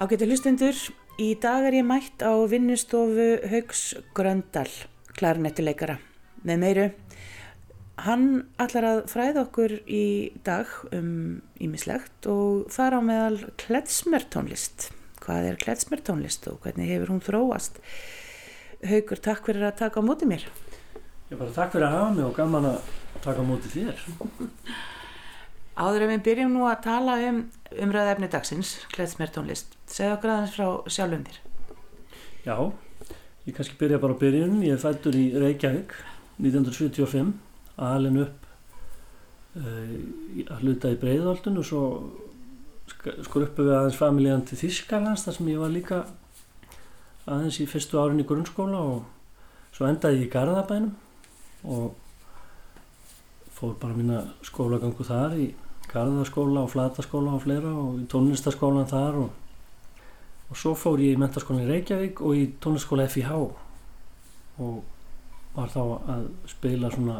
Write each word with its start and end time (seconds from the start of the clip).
Ágæti 0.00 0.24
hlustundur, 0.24 0.78
í 1.20 1.34
dag 1.36 1.66
er 1.68 1.74
ég 1.76 1.84
mætt 1.84 2.22
á 2.24 2.32
vinnustofu 2.48 3.26
Haugs 3.50 3.82
Gröndal, 4.16 4.70
klarinettileikara, 5.18 5.98
með 6.48 6.62
meiru. 6.62 6.86
Hann 8.00 8.24
allar 8.56 8.86
að 8.88 9.00
fræða 9.12 9.42
okkur 9.44 9.74
í 9.84 10.32
dag 10.48 10.70
um 10.96 11.42
ímislegt 11.60 12.24
og 12.32 12.72
þar 12.72 12.96
á 12.96 13.00
meðal 13.04 13.36
kletsmertónlist. 13.60 14.88
Hvað 15.20 15.50
er 15.50 15.60
kletsmertónlist 15.60 16.48
og 16.48 16.64
hvernig 16.64 16.88
hefur 16.94 17.12
hún 17.12 17.22
þróast? 17.28 17.82
Haugur, 18.88 19.20
takk 19.20 19.44
fyrir 19.44 19.68
að 19.68 19.76
taka 19.84 20.00
á 20.00 20.08
móti 20.08 20.26
mér. 20.26 20.48
Ég 21.28 21.36
bara 21.36 21.52
takk 21.52 21.76
fyrir 21.76 21.90
að 21.90 21.98
hafa 21.98 22.16
mig 22.16 22.24
og 22.30 22.34
gaman 22.40 22.72
að 22.72 22.90
taka 23.20 23.44
á 23.44 23.46
móti 23.46 23.76
þér. 23.76 24.02
Áður 25.72 26.04
en 26.04 26.12
við 26.12 26.24
byrjum 26.26 26.52
nú 26.52 26.66
að 26.68 26.82
tala 26.84 27.16
um 27.30 27.38
umræðefni 27.80 28.28
dagsins, 28.32 28.74
kletsmertónlist. 28.92 29.76
Segð 29.88 30.16
okkur 30.18 30.32
aðeins 30.34 30.56
frá 30.56 30.66
sjálfum 30.92 31.22
þér. 31.28 31.38
Já, 32.44 32.56
ég 33.46 33.56
kannski 33.56 33.78
byrja 33.80 34.00
bara 34.02 34.16
á 34.16 34.20
byrjun. 34.20 34.58
Ég 34.66 34.76
er 34.76 34.82
fættur 34.82 35.16
í 35.16 35.30
Reykjavík 35.32 35.94
1975, 36.42 37.32
alin 37.88 38.20
upp 38.26 38.50
uh, 39.56 39.94
að 40.44 40.60
hluta 40.60 40.92
í 40.92 41.00
Breiðaldun 41.00 41.60
og 41.62 41.68
svo 41.68 41.84
skruppu 42.92 43.64
við 43.64 43.76
aðeins 43.78 43.98
familjan 43.98 44.44
til 44.48 44.58
Þískalands 44.60 45.24
þar 45.24 45.38
sem 45.38 45.50
ég 45.54 45.62
var 45.62 45.72
líka 45.72 46.02
aðeins 47.24 47.60
í 47.62 47.68
fyrstu 47.70 48.00
árin 48.00 48.20
í 48.20 48.28
grunnskóla 48.28 48.80
og 48.92 49.72
svo 49.72 49.88
endaði 49.88 50.20
ég 50.20 50.28
í 50.28 50.32
Garðabænum 50.32 50.92
og 51.72 51.94
fór 53.62 53.76
bara 53.78 53.94
mína 53.94 54.24
skólagangu 54.42 55.06
þar 55.06 55.36
í 55.38 55.52
Garðaskóla 55.92 56.64
og 56.64 56.72
Flataskóla 56.72 57.36
og 57.36 57.44
fleira 57.44 57.70
og 57.78 58.00
í 58.00 58.06
tónlistaskólan 58.10 58.88
þar 58.90 59.18
og, 59.22 59.30
og 60.50 60.58
svo 60.58 60.72
fór 60.78 61.02
ég 61.04 61.14
í 61.14 61.20
mentaskólan 61.20 61.62
í 61.62 61.68
Reykjavík 61.68 62.22
og 62.24 62.38
í 62.38 62.46
tónlistaskóla 62.62 63.06
FIH 63.12 63.36
og 64.62 64.80
var 65.54 65.70
þá 65.70 65.82
að 65.84 66.24
spila 66.50 66.90
svona 66.90 67.18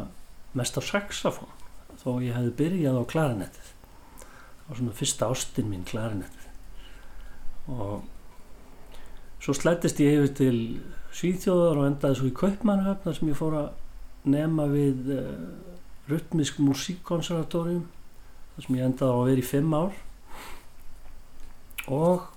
mest 0.57 0.75
á 0.75 0.81
saxofón 0.83 1.53
þó 2.01 2.09
ég 2.25 2.35
hefði 2.35 2.55
byrjað 2.59 2.99
á 2.99 3.03
klarinettið 3.13 3.69
það 4.23 4.67
var 4.67 4.79
svona 4.81 4.97
fyrsta 4.97 5.29
ástinn 5.31 5.69
mín 5.71 5.85
klarinettið 5.87 6.47
og 7.71 9.43
svo 9.43 9.55
slættist 9.55 10.01
ég 10.03 10.17
yfir 10.17 10.35
til 10.41 10.57
Svíþjóðar 11.13 11.79
og 11.79 11.87
endaði 11.87 12.19
svo 12.19 12.27
í 12.27 12.35
Kaupmannhöfn 12.35 13.05
þar 13.05 13.17
sem 13.19 13.29
ég 13.29 13.37
fór 13.37 13.55
að 13.59 13.69
nema 14.33 14.65
við 14.71 15.11
uh, 15.13 15.72
rytmisk 16.11 16.59
músíkkonservatórium 16.59 17.85
þar 18.53 18.65
sem 18.65 18.77
ég 18.77 18.87
endaði 18.87 19.13
á 19.13 19.17
að 19.17 19.29
vera 19.29 19.43
í 19.43 19.47
fimm 19.47 19.75
ár. 19.77 19.99
Og 21.93 22.27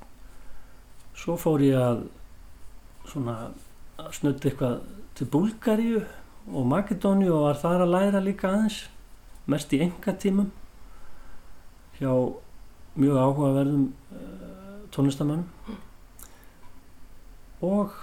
svo 1.16 1.36
fór 1.40 1.64
ég 1.64 1.78
að 1.80 2.04
svona 3.06 3.36
að 3.96 4.12
snutti 4.18 4.50
eitthvað 4.50 4.80
til 5.16 5.28
Búlgaríu 5.32 6.02
og 6.52 6.66
Makedóni 6.68 7.30
og 7.32 7.46
var 7.46 7.60
þar 7.60 7.84
að 7.86 7.92
læra 7.94 8.22
líka 8.22 8.50
aðeins 8.50 8.82
mest 9.50 9.72
í 9.74 9.80
enga 9.86 10.14
tímum 10.20 10.50
hjá 11.98 12.10
mjög 12.96 13.16
áhugaverðum 13.22 13.86
uh, 13.86 14.76
tónlistamönnum 14.94 15.46
og 17.64 17.94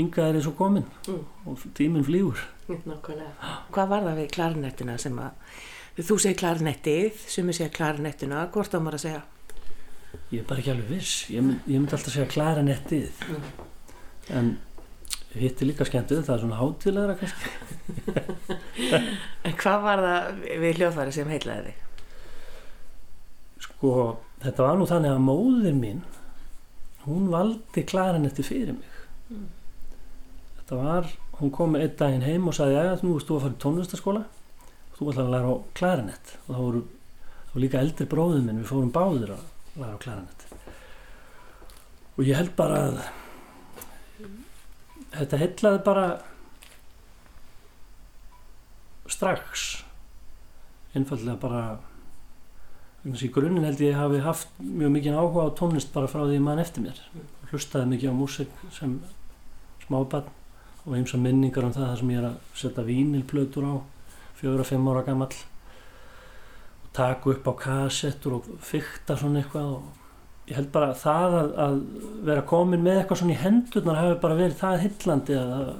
hingað 0.00 0.28
er 0.32 0.38
ég 0.40 0.46
svo 0.48 0.54
komin 0.58 0.86
Mm. 1.06 1.24
og 1.46 1.66
tíminn 1.78 2.04
flýgur 2.08 2.40
Nákvæmlega. 2.70 3.32
Hvað 3.74 3.88
var 3.90 4.04
það 4.06 4.18
við 4.20 4.28
klarinettina 4.36 4.94
sem 5.02 5.16
að, 5.18 5.30
þú 5.98 6.16
segir 6.22 6.36
klarinettið, 6.38 7.16
sumi 7.28 7.52
segja 7.56 7.70
klarinettuna, 7.74 8.44
hvort 8.54 8.74
á 8.74 8.78
maður 8.80 8.98
að 9.00 9.04
segja? 9.06 9.22
ég 10.30 10.40
er 10.40 10.46
bara 10.46 10.60
ekki 10.62 10.70
alveg 10.72 10.88
viss 10.90 11.12
ég, 11.30 11.42
mynd, 11.42 11.60
ég 11.70 11.78
myndi 11.80 11.94
alltaf 11.94 12.12
segja 12.14 12.26
klarinettið 12.30 13.10
en 14.38 14.48
hitt 15.38 15.60
er 15.62 15.68
líka 15.70 15.86
skemmtið 15.86 16.24
það 16.26 16.34
er 16.34 16.40
svona 16.44 16.58
hátilegra 16.58 17.14
kannski 17.20 17.46
En 19.46 19.54
hvað 19.60 19.82
var 19.84 20.02
það 20.06 20.40
við 20.64 20.78
hljóðfæri 20.80 21.12
sem 21.14 21.30
heitlaði 21.30 21.70
þig? 21.70 21.86
sko 23.66 23.92
þetta 24.42 24.66
var 24.66 24.78
nú 24.80 24.86
þannig 24.90 25.14
að 25.14 25.24
móðir 25.26 25.76
mín 25.78 26.02
hún 27.06 27.28
valdi 27.32 27.86
klarinetti 27.90 28.46
fyrir 28.46 28.74
mig 28.78 28.96
Mm. 29.30 29.44
Þetta 30.70 30.84
var 30.86 31.08
hún 31.40 31.50
kom 31.50 31.74
einn 31.74 31.96
daginn 31.98 32.22
heim 32.22 32.46
og 32.46 32.54
sagði 32.54 32.76
að 32.78 33.00
nú 33.02 33.16
erst 33.16 33.26
þú 33.26 33.36
að 33.38 33.42
fara 33.42 33.56
í 33.56 33.62
tónlistaskóla 33.64 34.20
þú 34.94 35.08
ætlar 35.10 35.24
að 35.24 35.32
læra 35.34 35.50
á 35.50 35.56
klarinett. 35.74 36.32
Og 36.44 36.50
það 36.52 36.62
voru, 36.62 36.82
það 37.40 37.52
voru 37.54 37.64
líka 37.64 37.80
eldri 37.80 38.06
bróðið 38.12 38.44
minn 38.44 38.60
við 38.60 38.68
fórum 38.70 38.92
báðir 38.94 39.32
að 39.34 39.44
læra 39.80 39.96
á 39.96 40.02
klarinett. 40.04 40.46
Og 42.14 42.22
ég 42.28 42.38
held 42.38 42.54
bara 42.58 42.80
að 42.84 43.00
þetta 45.16 45.40
heitlaði 45.40 45.84
bara 45.90 46.06
strax. 49.10 49.68
Einfallega 50.94 51.38
bara 51.40 51.62
í 53.10 53.30
grunninn 53.32 53.64
held 53.64 53.80
ég 53.82 53.96
hafi 53.96 54.20
haft 54.22 54.60
mjög 54.60 54.92
mikið 54.98 55.16
áhuga 55.16 55.48
á 55.48 55.56
tónlist 55.56 55.90
bara 55.96 56.10
frá 56.12 56.28
því 56.28 56.42
mann 56.44 56.62
eftir 56.62 56.84
mér. 56.84 57.00
Hlustaði 57.48 57.96
mikið 57.96 58.12
á 58.12 58.20
músik 58.20 58.62
sem 58.76 59.00
smábarn 59.86 60.28
og 60.86 60.96
eins 60.96 61.14
og 61.14 61.22
minningar 61.22 61.66
um 61.66 61.74
það 61.76 61.88
þar 61.90 62.00
sem 62.00 62.12
ég 62.14 62.20
er 62.20 62.28
að 62.30 62.58
setja 62.62 62.86
vínilplötur 62.86 63.68
á 63.68 63.74
fjóra-fimm 64.40 64.90
ára 64.90 65.04
gamall 65.06 65.36
og 66.84 66.92
taka 66.96 67.34
upp 67.34 67.50
á 67.50 67.54
kassettur 67.64 68.38
og 68.38 68.52
fykta 68.64 69.16
svona 69.20 69.42
eitthvað 69.42 69.74
og 69.76 70.50
ég 70.50 70.58
held 70.58 70.70
bara 70.74 70.90
að 70.90 71.02
það 71.04 71.36
að, 71.40 71.52
að 71.64 71.78
vera 72.26 72.46
komin 72.48 72.82
með 72.84 73.02
eitthvað 73.02 73.22
svona 73.22 73.36
í 73.36 73.42
hendurnar 73.44 74.00
hafi 74.00 74.18
bara 74.24 74.38
verið 74.40 74.58
það 74.60 74.84
hillandi 74.86 75.38
að, 75.38 75.52
að 75.60 75.70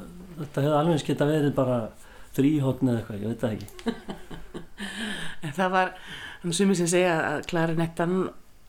þetta 0.41 0.65
hefði 0.65 0.79
alveg 0.81 1.07
geta 1.09 1.31
verið 1.31 1.55
bara 1.57 1.79
þrýhóttn 2.37 2.91
eða 2.91 3.01
eitthvað, 3.01 3.23
ég 3.23 3.33
veit 3.33 3.45
það 3.45 3.57
ekki. 3.57 3.69
En 5.41 5.55
það 5.57 5.71
var, 5.73 5.91
þannig 6.43 6.57
sumi 6.57 6.75
sem 6.77 6.89
segja 6.93 7.13
að 7.25 7.47
klarinettan, 7.49 8.15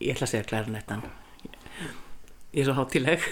ég 0.00 0.14
ætla 0.14 0.26
að 0.26 0.30
segja 0.32 0.46
klarinettan, 0.48 1.02
ég 2.52 2.60
er 2.60 2.68
svo 2.68 2.76
hátileg, 2.76 3.22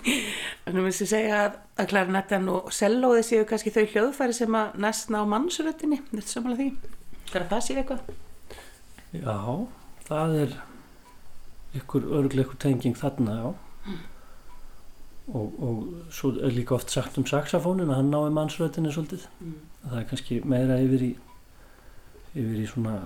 en 0.66 0.76
sumi 0.76 0.92
sem 0.92 1.08
segja 1.08 1.44
að, 1.46 1.60
að 1.80 1.90
klarinettan 1.92 2.48
og 2.52 2.72
sellóði 2.76 3.22
séu 3.24 3.46
kannski 3.48 3.72
þau 3.72 3.86
hljóðfæri 3.94 4.36
sem 4.36 4.56
að 4.58 4.74
næstna 4.84 5.22
á 5.24 5.30
mannsröttinni, 5.32 6.00
þetta 6.10 6.28
samanlega 6.28 6.60
því, 6.60 6.96
þegar 7.30 7.46
það 7.52 7.62
sé 7.66 7.76
eitthvað. 7.80 8.10
Já, 9.16 9.38
það 10.10 10.36
er 10.42 10.56
ykkur 11.80 12.08
örglega 12.18 12.46
ykkur 12.46 12.60
tenging 12.66 12.98
þarna, 13.00 13.36
já. 13.40 13.96
Og, 15.30 15.54
og 15.62 16.12
svo 16.12 16.32
er 16.42 16.52
líka 16.52 16.74
oft 16.74 16.90
sagt 16.90 17.16
um 17.20 17.26
saxofónin 17.28 17.92
að 17.92 18.00
hann 18.00 18.10
nái 18.10 18.32
mannsröðinni 18.34 18.90
svolítið. 18.92 19.28
Það 19.84 19.96
er 20.00 20.06
kannski 20.10 20.40
meira 20.42 20.78
yfir 20.82 21.04
í, 21.06 21.10
yfir 22.34 22.60
í 22.64 22.66
svona 22.68 22.96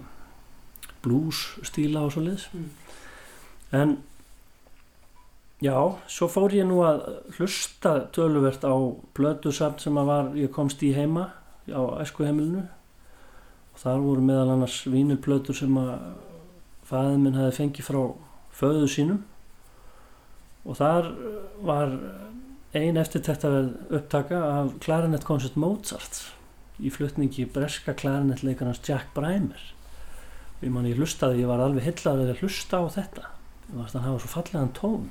blues 1.05 1.45
stíla 1.69 2.07
og 2.07 2.15
svoleiðis. 2.15 2.49
Mm. 2.57 2.71
En 3.77 3.95
já, 5.65 5.77
svo 6.11 6.29
fór 6.29 6.53
ég 6.55 6.67
nú 6.69 6.83
að 6.85 7.05
hlusta 7.39 7.97
töluvert 8.15 8.65
á 8.69 8.75
blödusamt 9.17 9.81
sem 9.81 9.97
að 10.01 10.11
var, 10.11 10.31
ég 10.37 10.53
komst 10.53 10.83
í 10.85 10.93
heima 10.97 11.31
á 11.73 11.83
æskuheimilinu. 12.05 12.65
Og 13.75 13.81
þar 13.81 14.05
voru 14.05 14.25
meðal 14.25 14.55
annars 14.55 14.83
vínilplötur 14.87 15.57
sem 15.59 15.79
að 15.81 15.95
fæðið 16.89 17.23
minn 17.23 17.39
hefði 17.39 17.57
fengið 17.59 17.89
frá 17.89 18.03
föðu 18.55 18.91
sínum. 18.93 19.25
Og 20.65 20.79
þar 20.79 21.11
var 21.65 21.97
ein 22.75 23.01
eftirtæktaverð 23.01 23.97
upptaka 23.99 24.41
af 24.51 24.73
klarinettkoncert 24.85 25.57
Mozart 25.61 26.25
í 26.83 26.91
flutningi 26.91 27.47
breska 27.47 27.95
klarinettleikarnas 27.95 28.83
Jack 28.83 29.13
Brymer 29.15 29.71
og 30.55 30.65
ég 30.67 30.73
man 30.73 30.87
ég 30.89 30.99
hlustaði, 30.99 31.43
ég 31.43 31.51
var 31.51 31.61
alveg 31.63 31.85
hellaður 31.85 32.33
að 32.33 32.41
hlusta 32.43 32.81
á 32.81 32.85
þetta. 32.95 33.29
Var 33.75 33.85
að 33.85 33.95
hann 33.99 34.07
hafa 34.07 34.23
svo 34.23 34.31
fallegan 34.33 34.75
tón 34.77 35.05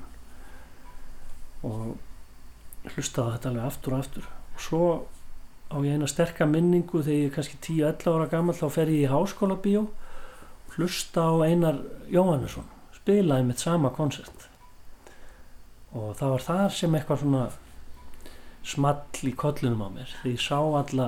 og 1.63 2.93
hlustaði 2.93 3.37
þetta 3.37 3.51
alveg 3.51 3.67
aftur 3.67 3.95
og 3.95 4.03
aftur. 4.03 4.29
Og 4.53 4.63
svo 4.67 4.85
á 5.73 5.77
ég 5.81 5.95
eina 5.97 6.07
sterka 6.09 6.45
minningu 6.45 7.01
þegar 7.01 7.19
ég 7.19 7.29
er 7.29 7.35
kannski 7.37 7.57
10-11 7.65 8.13
ára 8.13 8.29
gammal 8.29 8.55
þá 8.57 8.65
fer 8.75 8.91
ég 8.93 9.07
í 9.07 9.11
háskóla 9.11 9.57
bíó 9.57 9.87
hlusta 10.75 11.25
á 11.25 11.33
Einar 11.45 11.79
Jóhannesson 12.13 12.67
spilaði 12.93 13.47
mitt 13.47 13.61
sama 13.61 13.89
koncert 13.93 14.47
og 15.93 16.13
það 16.17 16.33
var 16.35 16.45
þar 16.47 16.75
sem 16.77 16.97
eitthvað 16.97 17.23
svona 17.23 17.43
small 18.63 19.29
í 19.29 19.33
kollunum 19.37 19.85
á 19.85 19.89
mér 19.97 20.13
þegar 20.19 20.33
ég 20.33 20.43
sá 20.45 20.59
alla 20.61 21.07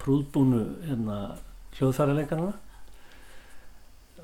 prúðbúnu 0.00 0.62
hérna, 0.86 1.16
hljóðfæralegarna 1.76 2.52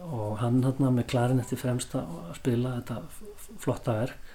og 0.07 0.39
hann 0.41 0.63
hérna 0.65 0.93
með 0.93 1.09
klarinetti 1.13 1.59
fremsta 1.59 2.05
að 2.05 2.37
spila 2.39 2.77
þetta 2.79 3.03
flotta 3.65 3.97
verk 4.03 4.26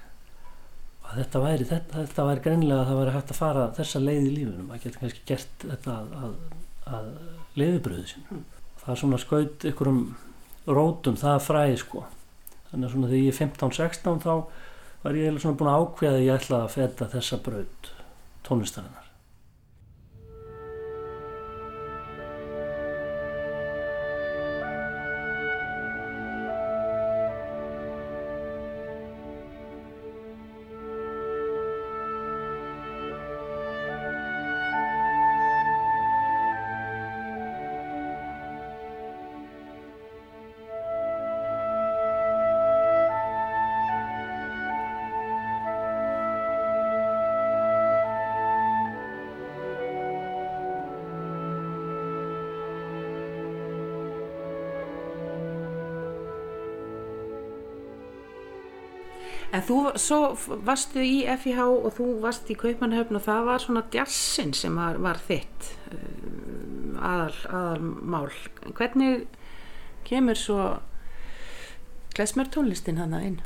að 1.12 1.20
þetta 1.20 1.44
væri, 1.44 1.68
þetta, 1.68 2.00
þetta 2.00 2.26
væri 2.30 2.44
greinlega 2.46 2.80
að 2.82 2.90
það 2.90 3.00
væri 3.02 3.14
hægt 3.18 3.34
að 3.34 3.40
fara 3.42 3.68
þessa 3.78 4.02
leið 4.02 4.24
í 4.24 4.34
lífunum 4.38 4.72
að 4.72 4.84
geta 4.86 5.02
kannski 5.04 5.24
gert 5.28 5.66
þetta 5.68 5.96
að, 5.98 6.18
að, 6.22 6.36
að 6.98 7.12
leiðibröðu 7.60 8.08
sín 8.10 8.44
það 8.82 8.94
er 8.94 9.02
svona 9.04 9.22
skaut 9.22 9.68
ykkur 9.72 9.92
um 9.92 10.02
rótum 10.72 11.18
það 11.20 11.40
fræði 11.46 11.78
sko. 11.82 12.06
Þannig 12.72 12.88
að 12.88 12.96
svona 12.96 13.12
þegar 13.12 13.24
ég 13.26 13.34
er 13.34 13.40
15-16 13.42 14.24
þá 14.24 14.34
var 15.02 15.18
ég 15.18 15.28
eiginlega 15.28 15.46
svona 15.46 15.60
búin 15.60 15.72
að 15.72 15.86
ákveða 15.86 16.18
að 16.18 16.26
ég 16.26 16.36
ætla 16.38 16.64
að 16.64 16.74
feta 16.78 17.10
þessa 17.12 17.42
braut 17.46 17.94
tónlistarinnar 18.48 19.11
þú, 59.72 59.80
svo 60.00 60.20
varstu 60.68 61.04
í 61.04 61.22
FIH 61.40 61.64
og 61.64 61.92
þú 61.96 62.08
varst 62.24 62.50
í 62.52 62.58
Kaupmannhöfn 62.60 63.20
og 63.20 63.24
það 63.26 63.46
var 63.48 63.64
svona 63.64 63.84
djassin 63.94 64.52
sem 64.58 64.76
var, 64.76 65.00
var 65.02 65.20
þitt 65.24 65.70
uh, 65.94 66.98
aðal, 67.00 67.36
aðal 67.50 67.86
mál. 68.14 68.32
Hvernig 68.78 69.28
kemur 70.08 70.40
svo 70.40 70.66
klesmer 72.16 72.50
tónlistin 72.52 73.00
hana 73.00 73.22
inn? 73.24 73.40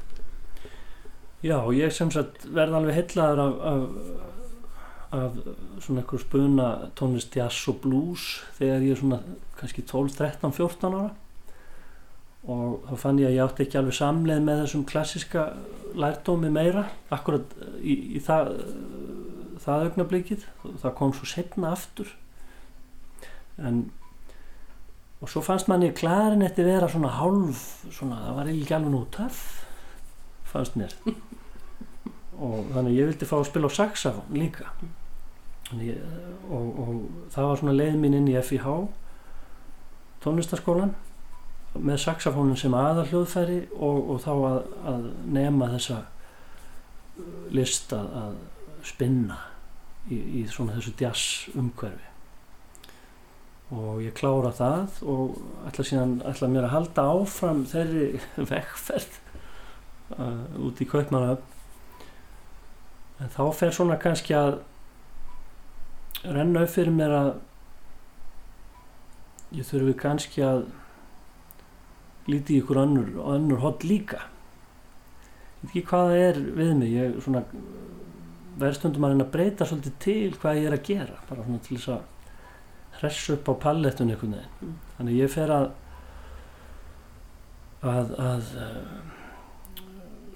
Já, 1.46 1.60
ég 1.78 1.94
sem 1.94 2.10
sagt 2.14 2.48
verði 2.50 2.80
alveg 2.80 2.98
hellaður 2.98 3.44
af, 3.44 3.60
af, 3.70 5.20
af 5.20 5.36
svona 5.84 6.02
einhver 6.02 6.24
spuna 6.24 6.70
tónlist 6.98 7.38
jazz 7.38 7.68
og 7.70 7.84
blues 7.84 8.26
þegar 8.58 8.88
ég 8.88 8.96
er 8.96 9.02
svona 9.04 9.22
kannski 9.60 9.86
12, 9.86 10.18
13, 10.18 10.56
14 10.58 10.98
ára 10.98 11.12
og 12.52 12.86
þá 12.90 12.96
fann 13.02 13.20
ég 13.22 13.32
að 13.32 13.38
ég 13.38 13.46
átti 13.46 13.66
ekki 13.66 13.80
alveg 13.80 13.98
samleið 13.98 14.42
með 14.46 14.62
þessum 14.64 14.86
klassiska 14.90 15.46
lærdómi 15.96 16.52
meira 16.54 16.86
akkurat 17.14 17.54
í, 17.82 17.96
í 18.18 18.22
það, 18.24 18.52
það 19.64 19.86
augnablikið. 19.90 20.48
Það 20.84 20.98
kom 21.00 21.14
svo 21.16 21.30
setna 21.30 21.72
aftur. 21.74 22.12
En 23.58 23.88
og 25.24 25.32
svo 25.32 25.42
fannst 25.42 25.70
manni 25.72 25.94
klarinetti 25.96 26.66
vera 26.68 26.90
svona 26.92 27.14
hálf 27.16 27.62
svona, 27.88 28.20
það 28.28 28.36
var 28.38 28.50
ekki 28.52 28.76
alveg 28.76 28.92
nú 28.94 29.00
töff 29.16 29.40
fannst 30.52 30.76
mér. 30.78 30.94
Og 32.46 32.68
þannig 32.76 32.98
ég 33.00 33.10
vildi 33.10 33.28
fá 33.30 33.38
að 33.40 33.48
spila 33.48 33.72
á 33.72 33.78
saxafón 33.78 34.36
líka. 34.36 34.68
Ég, 35.80 35.98
og, 36.52 36.66
og 36.84 37.30
það 37.34 37.48
var 37.48 37.60
svona 37.62 37.76
leið 37.80 37.96
mín 38.02 38.18
inn 38.20 38.28
í 38.30 38.36
FIH 38.38 38.74
tónlistaskólan 40.22 40.92
með 41.76 42.02
saxafónin 42.06 42.60
sem 42.60 42.74
aðal 42.78 43.08
hljóðfæri 43.10 43.62
og, 43.76 44.12
og 44.14 44.20
þá 44.24 44.32
að, 44.36 44.60
að 44.92 45.08
nema 45.38 45.72
þessa 45.76 46.02
list 47.56 47.94
að, 47.96 48.12
að 48.22 48.36
spinna 48.86 49.40
í, 50.12 50.20
í 50.42 50.44
svona 50.52 50.76
þessu 50.78 50.94
jazz 51.00 51.56
umhverfi 51.56 52.12
og 53.76 54.04
ég 54.04 54.14
klára 54.14 54.52
það 54.54 55.00
og 55.10 55.40
ætla 55.66 55.86
síðan 55.90 56.20
ætla 56.30 56.50
mér 56.52 56.68
að 56.68 56.76
halda 56.76 57.06
áfram 57.16 57.64
þeirri 57.70 58.22
vekkferð 58.52 59.18
uh, 60.20 60.44
út 60.68 60.82
í 60.82 60.88
Kaupmannöfn 60.90 61.52
en 63.24 63.32
þá 63.34 63.44
fer 63.56 63.74
svona 63.74 63.98
kannski 64.00 64.36
að 64.38 64.60
renna 66.26 66.66
upp 66.66 66.74
fyrir 66.76 66.94
mér 66.94 67.14
að 67.16 67.32
ég 69.56 69.68
þurfi 69.68 69.94
kannski 69.98 70.44
að 70.46 70.66
líti 72.32 72.56
í 72.56 72.64
ykkur 72.64 72.82
önnur 72.82 73.12
önnur 73.36 73.62
hot 73.64 73.86
líka. 73.88 74.26
Ég 74.26 75.66
veit 75.66 75.70
ekki 75.70 75.86
hvað 75.90 76.12
það 76.12 76.24
er 76.24 76.42
við 76.60 76.74
mig. 76.80 76.94
Ég 76.96 77.18
svona 77.26 77.46
verðstundum 78.60 79.06
að 79.06 79.14
reyna 79.14 79.26
að 79.26 79.34
breyta 79.34 79.68
svolítið 79.68 79.96
til 80.06 80.36
hvað 80.40 80.60
ég 80.60 80.70
er 80.70 80.78
að 80.78 80.86
gera 80.88 81.24
bara 81.30 81.46
svona 81.46 81.64
til 81.66 81.78
þess 81.78 81.94
að 81.96 82.04
hressa 83.00 83.36
upp 83.36 83.50
á 83.52 83.54
pallettun 83.66 84.12
einhvern 84.14 84.38
veginn. 84.38 84.54
Mm. 84.62 84.76
þannig 84.98 85.20
ég 85.20 85.34
fer 85.34 85.52
að 85.52 85.66
að, 87.86 88.14
að 88.18 88.52
uh, 88.64 89.88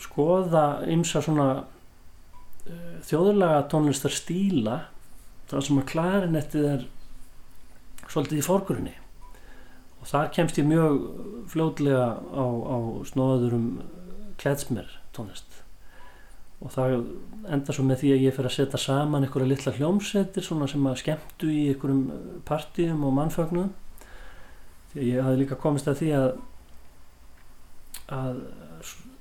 skoða 0.03 0.65
ymsa 0.91 1.23
svona 1.25 1.49
uh, 1.63 2.95
þjóðurlega 3.07 3.65
tónlistar 3.71 4.13
stíla 4.13 4.79
þar 5.49 5.65
sem 5.65 5.79
að 5.81 5.89
klarinettið 5.93 6.67
er 6.75 6.87
svolítið 8.09 8.41
í 8.41 8.45
fórgrunni 8.45 8.95
og 9.99 10.07
þar 10.07 10.31
kemst 10.35 10.59
ég 10.59 10.67
mjög 10.69 10.99
fljóðlega 11.51 12.05
á, 12.19 12.45
á 12.45 12.77
snóðurum 13.09 13.67
kletsmer 14.39 14.87
tónlist. 15.15 15.59
Og 16.59 16.73
það 16.75 16.95
enda 17.55 17.75
svo 17.75 17.85
með 17.87 18.01
því 18.01 18.13
að 18.13 18.23
ég 18.25 18.35
fer 18.35 18.47
að 18.49 18.55
setja 18.55 18.81
saman 18.81 19.25
einhverja 19.25 19.51
litla 19.53 19.75
hljómsettir 19.75 20.43
sem 20.43 20.89
að 20.91 20.97
skemmtu 20.99 21.51
í 21.51 21.69
einhverjum 21.71 22.41
partíum 22.47 23.05
og 23.07 23.15
mannfögnum 23.15 23.69
því 24.91 24.99
að 25.01 25.09
ég 25.09 25.23
hafi 25.23 25.39
líka 25.43 25.59
komist 25.59 25.87
að 25.87 26.01
því 26.01 26.11
að 26.17 26.29
að 28.09 28.39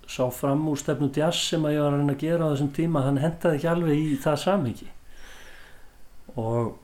sá 0.09 0.25
fram 0.33 0.65
úr 0.71 0.81
stefnu 0.81 1.11
jazz 1.13 1.51
sem 1.51 1.65
að 1.69 1.75
ég 1.77 1.83
var 1.85 1.93
að 1.93 2.01
reyna 2.01 2.15
að 2.15 2.23
gera 2.23 2.49
á 2.49 2.51
þessum 2.55 2.71
tíma 2.77 3.05
hann 3.05 3.21
hendaði 3.21 3.59
ekki 3.59 3.69
alveg 3.69 3.99
í 4.01 4.15
það 4.23 4.39
samengi 4.45 4.89
og 6.41 6.79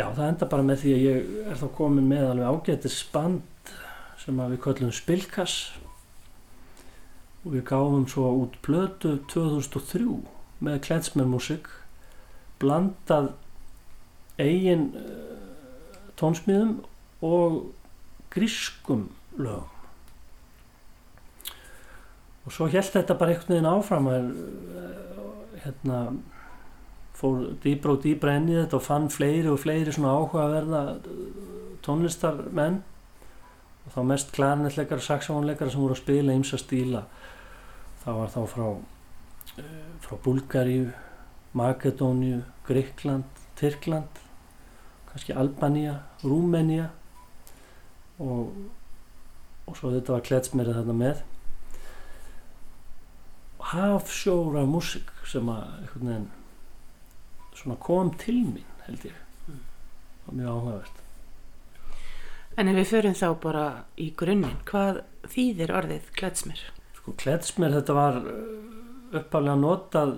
Já, 0.00 0.06
það 0.16 0.28
enda 0.30 0.46
bara 0.48 0.64
með 0.64 0.78
því 0.80 0.90
að 0.94 1.02
ég 1.04 1.32
er 1.50 1.58
þá 1.60 1.66
komin 1.76 2.06
með 2.08 2.22
alveg 2.30 2.54
ágættis 2.54 3.00
band 3.12 3.72
sem 4.22 4.38
við 4.40 4.60
kallum 4.64 4.92
Spilkass 4.96 5.56
og 7.42 7.50
við 7.52 7.66
gáfum 7.68 8.06
svo 8.08 8.30
út 8.38 8.56
blödu 8.64 9.18
2003 9.28 10.06
með 10.64 10.78
klensmermusik 10.86 11.68
blandað 12.62 13.28
eigin 14.40 14.88
uh, 14.96 16.00
tónsmíðum 16.16 16.78
og 17.20 17.60
grískum 18.32 19.10
lögum. 19.36 19.68
Og 22.48 22.56
svo 22.56 22.72
held 22.72 22.88
þetta 22.94 23.20
bara 23.20 23.34
einhvern 23.34 23.52
veginn 23.58 23.72
áfram 23.74 24.08
að 24.14 24.32
uh, 24.32 25.32
hérna 25.60 26.04
fór 27.20 27.42
dýbra 27.64 27.94
og 27.96 28.04
dýbra 28.04 28.36
inn 28.38 28.48
í 28.48 28.56
þetta 28.56 28.78
og 28.78 28.86
fann 28.86 29.10
fleiri 29.12 29.50
og 29.52 29.60
fleiri 29.60 29.92
svona 29.94 30.14
áhuga 30.16 30.46
að 30.46 30.54
verða 30.56 30.82
tónlistarmenn. 31.84 32.80
Og 33.84 33.92
þá 33.94 34.00
mest 34.08 34.32
klarnetleikar 34.36 35.00
og 35.00 35.06
saxofónleikar 35.06 35.72
sem 35.72 35.82
voru 35.82 35.96
að 35.96 36.02
spila 36.02 36.36
ymsa 36.36 36.60
stíla. 36.60 37.04
Það 38.04 38.18
var 38.22 38.34
þá 38.34 38.40
frá 38.54 38.66
uh, 38.70 39.62
frá 40.00 40.16
Bulgaríu 40.24 40.90
Makedóniu, 41.56 42.42
Gríkland 42.66 43.40
Tyrkland 43.58 44.20
kannski 45.10 45.34
Albaníu, 45.34 45.96
Rúmeníu 46.22 46.86
og 48.22 48.52
og 49.70 49.76
svo 49.78 49.92
þetta 49.94 50.16
var 50.16 50.24
kletsmerið 50.26 50.78
þarna 50.80 50.94
með. 50.98 51.18
Hafsjóra 53.70 54.64
músik 54.66 55.12
sem 55.30 55.46
að 55.52 55.66
einhvern 55.76 56.08
veginn 56.08 56.28
svona 57.60 57.78
kom 57.80 58.14
til 58.20 58.42
mín 58.48 58.66
held 58.86 59.06
ég 59.10 59.20
mm. 59.46 59.62
og 60.26 60.34
mjög 60.34 60.56
áhugavert 60.56 61.06
En 62.58 62.68
ef 62.68 62.76
við 62.76 62.88
förum 62.90 63.14
þá 63.14 63.28
bara 63.40 63.64
í 63.96 64.10
grunninn, 64.18 64.58
hvað 64.68 65.04
þýðir 65.30 65.70
orðið 65.78 66.08
kletsmer? 66.18 66.58
Sko 66.98 67.14
kletsmer 67.16 67.72
þetta 67.72 67.94
var 67.96 68.18
uppálega 69.16 69.54
notað 69.56 70.16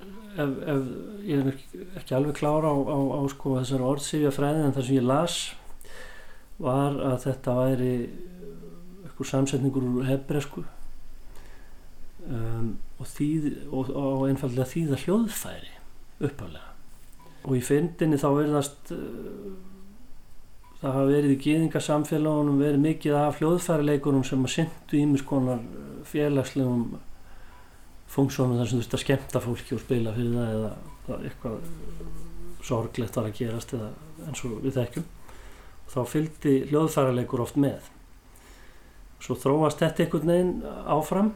ef, 0.00 0.50
ef 0.72 0.88
ég 1.28 1.44
er 1.44 1.52
ekki 2.00 2.16
alveg 2.16 2.38
klára 2.40 2.72
á, 2.72 2.76
á, 2.76 2.98
á 3.16 3.20
sko 3.32 3.56
þessar 3.58 3.86
orðsífja 3.92 4.32
fræði 4.34 4.66
en 4.66 4.76
það 4.76 4.88
sem 4.88 4.98
ég 4.98 5.08
las 5.08 5.38
var 6.60 6.98
að 7.12 7.16
þetta 7.26 7.56
væri 7.56 7.94
eitthvað 9.04 9.30
samsetningur 9.32 9.88
úr 9.90 10.08
hebresku 10.08 10.64
um, 12.26 12.72
og, 13.00 13.12
og, 13.70 13.92
og 13.92 14.26
einfallega 14.28 14.68
þýða 14.72 15.00
hljóðfæri 15.04 15.76
uppalega 16.20 16.68
og 17.40 17.56
í 17.56 17.60
fyndinni 17.64 18.18
þá 18.20 18.28
verðast 18.36 18.92
uh, 18.92 19.52
það 20.80 20.96
hafa 20.96 21.06
verið 21.08 21.34
í 21.34 21.38
gýðingasamfélagunum 21.44 22.60
verið 22.60 22.84
mikið 22.84 23.16
af 23.20 23.40
hljóðfærileikunum 23.40 24.24
sem 24.24 24.44
að 24.44 24.54
syndu 24.54 25.00
ímis 25.00 25.24
konar 25.28 25.60
eh, 25.60 25.88
félagslegum 26.08 26.84
funksjónum 28.10 28.58
þar 28.58 28.70
sem 28.70 28.78
þú 28.78 28.82
veist 28.82 28.96
að 28.96 29.02
skemta 29.04 29.42
fólki 29.44 29.76
og 29.76 29.82
spila 29.82 30.14
fyrir 30.16 30.36
það 30.38 30.54
eða 30.54 30.70
það 31.06 31.26
eitthvað 31.28 31.58
sorglegt 32.70 33.18
var 33.18 33.28
að 33.28 33.36
gerast 33.40 33.74
eða 33.76 33.90
eins 34.26 34.42
og 34.44 34.56
við 34.64 34.76
þekkjum. 34.78 35.06
Þá 35.90 36.00
fylgdi 36.08 36.56
hljóðfærileikur 36.70 37.44
oft 37.44 37.60
með. 37.60 37.92
Svo 39.20 39.36
þróast 39.36 39.80
þetta 39.82 40.04
einhvern 40.04 40.32
veginn 40.32 40.52
áfram 40.88 41.32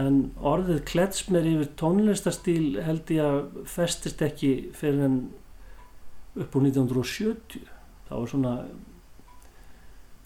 en 0.00 0.16
orðið 0.42 0.80
kletsmer 0.90 1.46
yfir 1.46 1.70
tónlistastíl 1.78 2.80
held 2.82 3.10
ég 3.14 3.22
að 3.22 3.60
festist 3.70 4.22
ekki 4.26 4.52
fyrir 4.74 5.06
en 5.06 5.18
upp 6.34 6.56
úr 6.58 6.66
1970 6.66 7.68
það 8.08 8.16
var 8.18 8.32
svona 8.32 8.54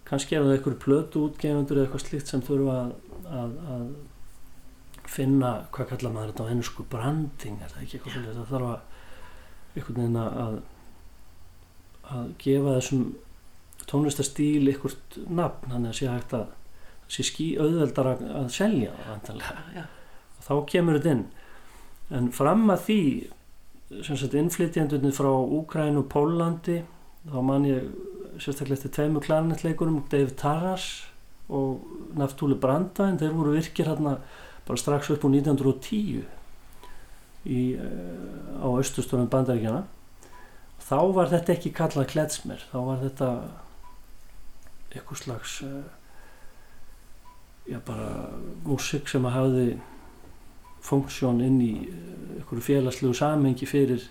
kannski 0.08 0.38
er 0.38 0.46
það 0.46 0.54
einhverju 0.56 0.80
plötu 0.84 1.26
útgefundur 1.26 1.76
eða 1.76 1.88
eitthvað 1.88 2.04
slikt 2.06 2.32
sem 2.32 2.44
þurfa 2.44 2.78
að, 2.78 2.94
að, 3.42 3.58
að 3.74 5.08
finna 5.08 5.52
hvað 5.74 5.92
kallar 5.92 6.14
maður 6.14 6.32
þetta 6.32 6.48
á 6.48 6.52
ennsku 6.54 6.86
branding 6.92 7.60
er 7.60 7.72
það 7.74 7.84
ekki 7.84 7.98
eitthvað 7.98 8.16
svolítið 8.16 8.38
það 8.40 8.52
þarf 8.54 8.70
að 8.72 9.78
einhvern 9.78 10.00
veginn 10.00 10.20
að 10.22 10.58
að 12.08 12.28
gefa 12.40 12.76
þessum 12.78 13.08
tónlistastíl 13.88 14.64
einhvert 14.64 15.18
nafn 15.28 15.74
hann 15.74 15.84
er 15.84 15.92
að 15.92 15.98
sé 16.00 16.08
hægt 16.08 16.34
að 16.36 16.46
sé 17.08 17.24
ský 17.24 17.48
auðveldar 17.60 18.12
að, 18.14 18.48
selja 18.52 18.92
það 19.24 19.42
þá 20.44 20.54
kemur 20.68 20.98
þetta 20.98 21.14
inn. 21.16 21.24
En 22.14 22.30
fram 22.32 22.68
að 22.72 22.84
því 22.86 23.00
innflytjandunni 24.42 25.12
frá 25.16 25.30
Úkræn 25.32 26.00
og 26.00 26.08
Pólandi 26.12 26.82
þá 27.28 27.38
man 27.44 27.66
ég 27.68 27.88
sérstaklega 28.38 28.78
eftir 28.78 28.94
tveimu 28.96 29.22
klarnetleikurum 29.24 30.02
Dave 30.12 30.34
Taras 30.38 30.88
og 31.48 31.80
Naftúli 32.18 32.58
Branda 32.60 33.08
en 33.08 33.18
þeir 33.20 33.34
voru 33.36 33.54
virkir 33.56 33.88
hérna 33.88 34.18
bara 34.68 34.80
strax 34.80 35.10
upp 35.14 35.24
á 35.24 35.28
1910 35.32 36.24
í, 37.48 37.60
á 38.60 38.68
austustunum 38.68 39.30
bandaríkjana 39.32 39.86
þá 40.84 40.98
var 41.16 41.32
þetta 41.32 41.54
ekki 41.56 41.72
kallað 41.76 42.10
kletsmer 42.12 42.64
þá 42.68 42.78
var 42.84 43.00
þetta 43.02 43.30
eitthvað 44.92 45.22
slags 45.22 45.56
uh, 45.64 45.82
já 47.68 47.78
bara 47.84 48.28
músik 48.64 49.08
sem 49.10 49.24
að 49.28 49.36
hafði 49.36 49.66
funksjón 50.88 51.42
inn 51.44 51.58
í 51.60 51.72
uh, 51.84 52.38
einhverju 52.38 52.64
félagslegu 52.64 53.16
samengi 53.16 53.68
fyrir 53.68 54.06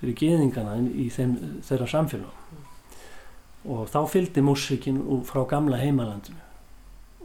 fyrir 0.00 0.16
geðingana 0.16 0.78
í 0.88 1.08
þeim, 1.12 1.34
þeirra 1.66 1.88
samfélag 1.90 3.68
og 3.68 3.88
þá 3.92 4.00
fylgdi 4.08 4.40
músikin 4.40 5.00
frá 5.28 5.42
gamla 5.48 5.76
heimalandinu. 5.76 6.40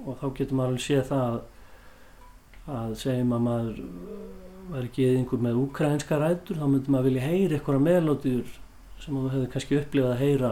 Og 0.04 0.18
þá 0.20 0.26
getur 0.36 0.58
maður 0.60 0.74
alveg 0.74 0.84
séð 0.84 1.06
það 1.08 1.38
að, 2.66 2.96
segjum 3.00 3.32
að 3.38 3.46
maður 3.46 3.80
væri 4.74 4.92
geðingur 4.98 5.42
með 5.46 5.62
ukrainska 5.62 6.20
rætur 6.20 6.60
þá 6.60 6.68
myndi 6.68 6.92
maður 6.92 7.08
vilja 7.10 7.26
heyra 7.30 7.58
eitthvað 7.58 7.84
melódiur 7.86 8.54
sem 9.00 9.16
þú 9.16 9.32
hefði 9.32 9.50
kannski 9.54 9.80
upplifað 9.80 10.14
að 10.16 10.24
heyra 10.24 10.52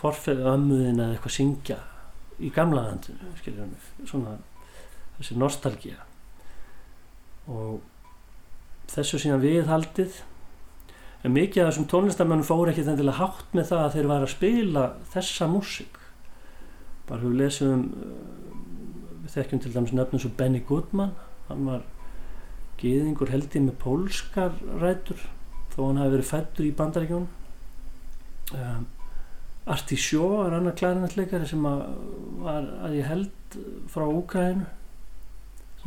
forfeyðu 0.00 0.46
ömmuðin 0.54 1.02
eða 1.02 1.16
eitthvað 1.16 1.36
syngja 1.36 1.78
í 2.40 2.50
gamla 2.54 2.86
landinu 2.88 3.34
skiljum 3.38 3.70
við, 3.74 3.88
svona 4.08 4.36
þessi 5.18 5.36
nostalgía. 5.40 6.00
Og 7.50 7.80
þessu 8.90 9.20
síðan 9.20 9.42
viðhaldið. 9.44 10.20
En 11.20 11.34
mikið 11.36 11.62
af 11.62 11.72
þessum 11.72 11.88
tónlistamennum 11.90 12.46
fór 12.48 12.70
ekki 12.72 12.86
að 12.88 13.16
hátt 13.18 13.56
með 13.56 13.72
það 13.72 13.82
að 13.84 13.96
þeir 13.96 14.10
var 14.10 14.22
að 14.24 14.34
spila 14.34 14.84
þessa 15.12 15.48
músík. 15.52 15.98
Bara 17.10 17.26
við 17.26 17.40
lesum 17.42 17.74
um, 17.74 17.88
við 19.24 19.34
þekkjum 19.34 19.60
til 19.60 19.74
dæmis 19.74 19.92
nöfnum 19.96 20.22
svo 20.22 20.30
Benny 20.38 20.62
Goodman. 20.64 21.12
Hann 21.50 21.66
var 21.68 21.84
geðingur 22.80 23.32
heldið 23.34 23.66
með 23.66 23.76
pólskar 23.82 24.56
rætur 24.80 25.20
þó 25.74 25.82
hann 25.84 26.00
hafi 26.00 26.14
verið 26.14 26.30
fættur 26.30 26.66
í 26.66 26.72
bandaríkjón 26.76 27.26
um, 28.56 28.86
Arti 29.70 29.96
Sjó 30.00 30.26
er 30.44 30.56
annar 30.56 30.76
klarinetleikari 30.78 31.46
sem 31.48 31.64
að, 31.68 31.84
var 32.42 32.66
að 32.86 32.96
ég 32.98 33.08
held 33.10 33.58
frá 33.90 34.06
Úkræðinu 34.08 34.66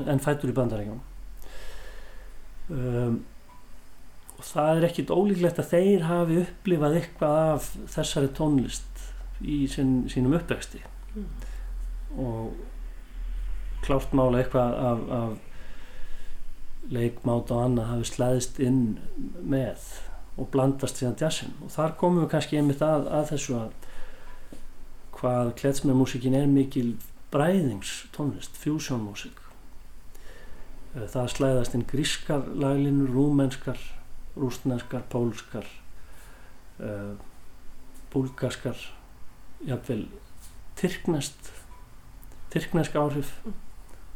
en 0.10 0.24
fættur 0.24 0.50
í 0.50 0.56
bandaríkjum 0.58 1.02
um, 2.74 3.18
og 4.38 4.46
það 4.48 4.78
er 4.78 4.88
ekkit 4.88 5.14
ólíklegt 5.14 5.62
að 5.62 5.72
þeir 5.76 6.08
hafi 6.10 6.40
upplifað 6.42 6.98
eitthvað 7.00 7.40
af 7.54 7.70
þessari 7.94 8.32
tónlist 8.36 9.04
í 9.44 9.64
sín, 9.68 10.04
sínum 10.12 10.36
uppvexti. 10.38 10.82
Mm. 11.14 11.26
og 12.24 12.54
klárt 13.84 14.14
mála 14.16 14.40
eitthvað 14.42 14.78
af, 14.88 15.04
af 15.18 16.92
leikmáta 16.94 17.56
og 17.56 17.68
annað 17.68 17.92
hafi 17.92 18.10
slæðist 18.10 18.60
inn 18.64 18.82
með 19.40 19.86
og 20.38 20.50
blandast 20.54 21.00
síðan 21.00 21.18
jazzin 21.20 21.54
og 21.62 21.72
þar 21.74 21.98
komum 22.00 22.24
við 22.24 22.32
kannski 22.34 22.60
einmitt 22.60 22.82
að, 22.86 23.08
að 23.14 23.28
þessu 23.34 23.58
að 23.60 23.90
hvað 25.18 25.54
kletsmjörnmúsikin 25.62 26.36
er 26.36 26.50
mikil 26.52 26.96
bræðingstónlist, 27.34 28.58
fusionmúsik 28.62 29.40
eh, 30.96 31.06
það 31.10 31.30
slæðast 31.36 31.78
inn 31.78 31.86
grískar 31.90 32.48
laglinur, 32.54 33.14
rúmenskar 33.14 33.80
rústneskar, 34.34 35.04
pólskar 35.14 35.68
uh, 36.82 37.14
búlgarskar 38.10 38.80
jáfnveil 39.62 40.08
tyrknest 40.80 41.52
tyrknesk 42.54 42.98
áhrif 42.98 43.36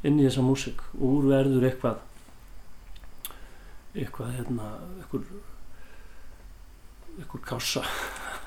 inn 0.05 0.17
í 0.17 0.25
þessa 0.25 0.45
músik 0.45 0.81
og 0.97 1.19
úrverður 1.19 1.67
eitthvað 1.69 2.01
eitthvað 3.97 4.33
hérna 4.39 4.71
eitthvað 4.97 5.29
ykkur 7.21 7.43
kása 7.45 7.83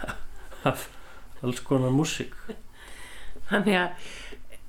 af 0.71 0.89
alls 1.43 1.63
konar 1.65 1.95
músík 1.95 2.35
Þannig 3.51 3.77
að 3.81 4.11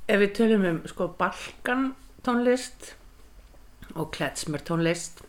ef 0.10 0.22
við 0.24 0.31
tölum 0.38 0.63
um 0.65 0.79
sko 0.89 1.12
balkan 1.20 1.91
tónlist 2.25 2.96
og 3.93 4.10
kletsmer 4.15 4.63
tónlist 4.65 5.22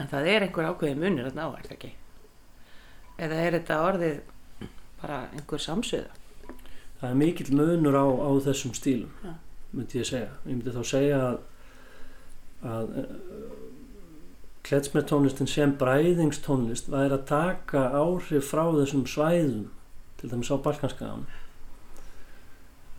en 0.00 0.08
það 0.10 0.28
er 0.32 0.46
einhver 0.46 0.70
ákveði 0.70 0.98
munir 0.98 1.28
að 1.28 1.38
ná, 1.38 1.44
er 1.52 1.66
það 1.66 1.74
ekki? 1.76 1.90
Eða 3.24 3.40
er 3.42 3.56
þetta 3.58 3.80
orðið 3.88 4.16
bara 5.02 5.18
einhver 5.36 5.62
samsöða? 5.62 6.16
Það 7.00 7.10
er 7.10 7.18
mikill 7.20 7.50
munur 7.58 7.98
á, 7.98 8.06
á 8.08 8.30
þessum 8.46 8.74
stílum, 8.76 9.12
ja. 9.22 9.34
myndi 9.74 10.00
ég 10.00 10.08
segja. 10.08 10.30
Ég 10.46 10.56
myndi 10.56 10.74
þá 10.74 10.82
segja 10.88 11.20
að, 11.28 11.38
að 12.72 12.94
kletsmertónlistin 14.64 15.48
sem 15.50 15.74
bræðingstónlist 15.80 16.88
væri 16.92 17.18
að 17.18 17.26
taka 17.28 17.88
áhrif 18.00 18.48
frá 18.48 18.64
þessum 18.72 19.04
svæðum 19.08 19.66
til 20.20 20.30
dæmis 20.32 20.52
á 20.52 20.56
Balkanskaðan 20.64 21.26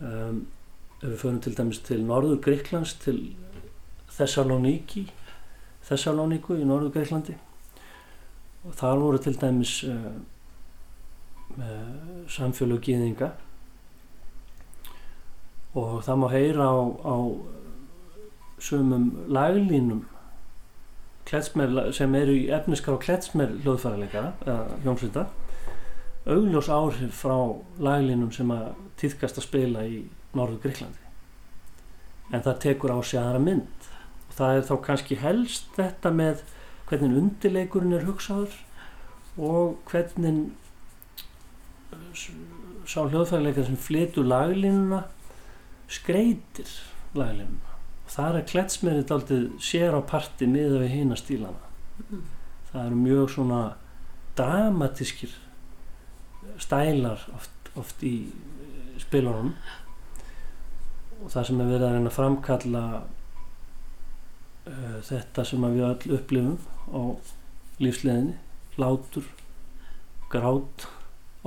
um, 0.02 0.44
ef 1.02 1.08
við 1.08 1.18
förum 1.24 1.42
til 1.42 1.56
dæmis 1.58 1.82
til 1.88 2.04
norður 2.06 2.42
Greiklands 2.46 2.94
til 3.02 3.20
Thessaloniki 4.16 5.08
Thessaloniku 5.88 6.58
í 6.60 6.66
norður 6.68 6.94
Greiklandi 6.96 7.36
og 8.66 8.78
þar 8.78 9.02
voru 9.02 9.22
til 9.22 9.36
dæmis 9.42 9.78
uh, 9.90 10.16
samfélög 12.30 12.82
gíðinga 12.86 13.34
og 15.76 16.02
það 16.06 16.20
má 16.22 16.28
heyra 16.32 16.66
á, 16.72 16.78
á 17.06 17.16
sumum 18.62 19.12
laglínum 19.28 20.06
kletsmer, 21.26 21.92
sem 21.96 22.16
eru 22.16 22.36
í 22.36 22.50
efniskar 22.54 22.98
á 22.98 23.04
kletsmer 23.04 23.56
hljóðfærarleika 23.64 24.28
eða 24.46 24.80
hljómsvita 24.84 25.26
augljós 26.26 26.70
áhrif 26.74 27.22
frá 27.22 27.38
laglinum 27.78 28.32
sem 28.34 28.50
að 28.54 28.70
týðkast 29.00 29.40
að 29.42 29.48
spila 29.48 29.86
í 29.86 30.04
norðu 30.38 30.62
Greiklandi 30.64 31.06
en 32.34 32.42
það 32.46 32.62
tekur 32.64 32.96
á 32.98 33.00
sig 33.06 33.20
aðra 33.22 33.42
mynd. 33.42 33.90
Og 34.30 34.38
það 34.40 34.58
er 34.58 34.64
þá 34.70 34.76
kannski 34.88 35.18
helst 35.22 35.68
þetta 35.78 36.12
með 36.14 36.42
hvernig 36.90 37.20
undirleikurinn 37.22 37.98
er 37.98 38.08
hugsaður 38.08 38.56
og 39.36 39.78
hvernig 39.90 40.54
sá 42.86 43.02
hljóðfærarleika 43.04 43.66
sem 43.68 43.78
flytur 43.80 44.28
laglinuna 44.28 45.04
skreitir 45.92 46.70
laglinuna 47.18 47.65
þar 48.16 48.40
er 48.40 48.48
kletsmerið 48.50 49.12
aldrei 49.12 49.40
sér 49.64 49.96
á 49.96 50.02
parti 50.08 50.48
miða 50.48 50.82
við 50.84 50.94
hýna 50.94 51.18
stílana. 51.20 51.72
Mm. 51.96 52.24
það 52.72 52.86
eru 52.86 52.96
mjög 53.00 53.30
svona 53.32 53.60
dramatískir 54.36 55.32
stælar 56.60 57.22
oft, 57.36 57.70
oft 57.80 58.04
í 58.04 58.16
spilunum. 59.00 59.54
Og 61.24 61.32
það 61.32 61.48
sem 61.48 61.62
er 61.62 61.70
verið 61.72 61.88
að 61.88 61.96
reyna 61.96 62.12
að 62.12 62.18
framkalla 62.18 62.84
uh, 64.68 64.98
þetta 65.08 65.46
sem 65.48 65.68
við 65.70 65.86
öll 65.88 66.18
upplifum 66.20 66.58
á 66.92 67.02
lífsleðinni 67.80 68.36
látur, 68.80 69.28
grát 70.32 70.88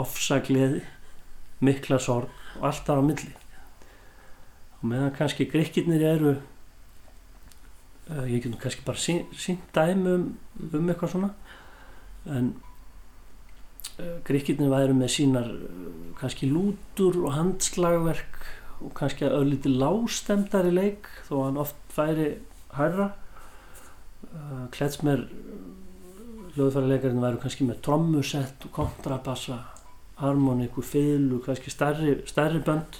ofsagleði 0.01 0.81
mikla 1.65 1.99
sorg 2.01 2.33
og 2.59 2.69
allt 2.71 2.87
þar 2.87 3.03
á 3.03 3.09
milli. 3.09 3.35
Og 4.79 4.89
meðan 4.93 5.15
kannski 5.17 5.49
grekkirnir 5.51 6.05
eru 6.07 6.37
ég 8.09 8.43
get 8.43 8.53
nú 8.53 8.59
kannski 8.61 8.85
bara 8.87 9.01
sínt 9.01 9.35
sí, 9.37 9.59
dæmi 9.75 10.15
um, 10.15 10.25
um 10.73 10.89
eitthvað 10.89 11.13
svona. 11.13 11.31
En 12.29 12.51
uh, 14.01 14.19
gríkirnir 14.29 14.73
væri 14.73 14.97
með 14.97 15.13
sínar 15.17 15.51
uh, 15.53 15.89
kannski 16.21 16.49
lútur 16.51 17.21
og 17.25 17.35
handslagverk 17.37 18.39
og 18.85 18.95
kannski 18.97 19.27
að 19.27 19.41
ölliti 19.43 19.73
lágstemdari 19.75 20.73
leik 20.73 21.09
þó 21.27 21.35
að 21.41 21.45
hann 21.49 21.63
oft 21.65 21.81
færi 21.93 22.29
hærra. 22.79 23.09
Kletsmer 24.75 25.25
hljóðfærarleikarinn 26.55 27.23
væru 27.23 27.41
kannski 27.43 27.67
með 27.67 27.83
trommusett 27.87 28.65
og 28.67 28.73
kontrabassa 28.75 29.61
harmoniku, 30.19 30.83
fylgu, 30.83 31.39
kannski 31.45 31.71
stærri, 31.71 32.17
stærri 32.27 32.63
bönd 32.67 32.99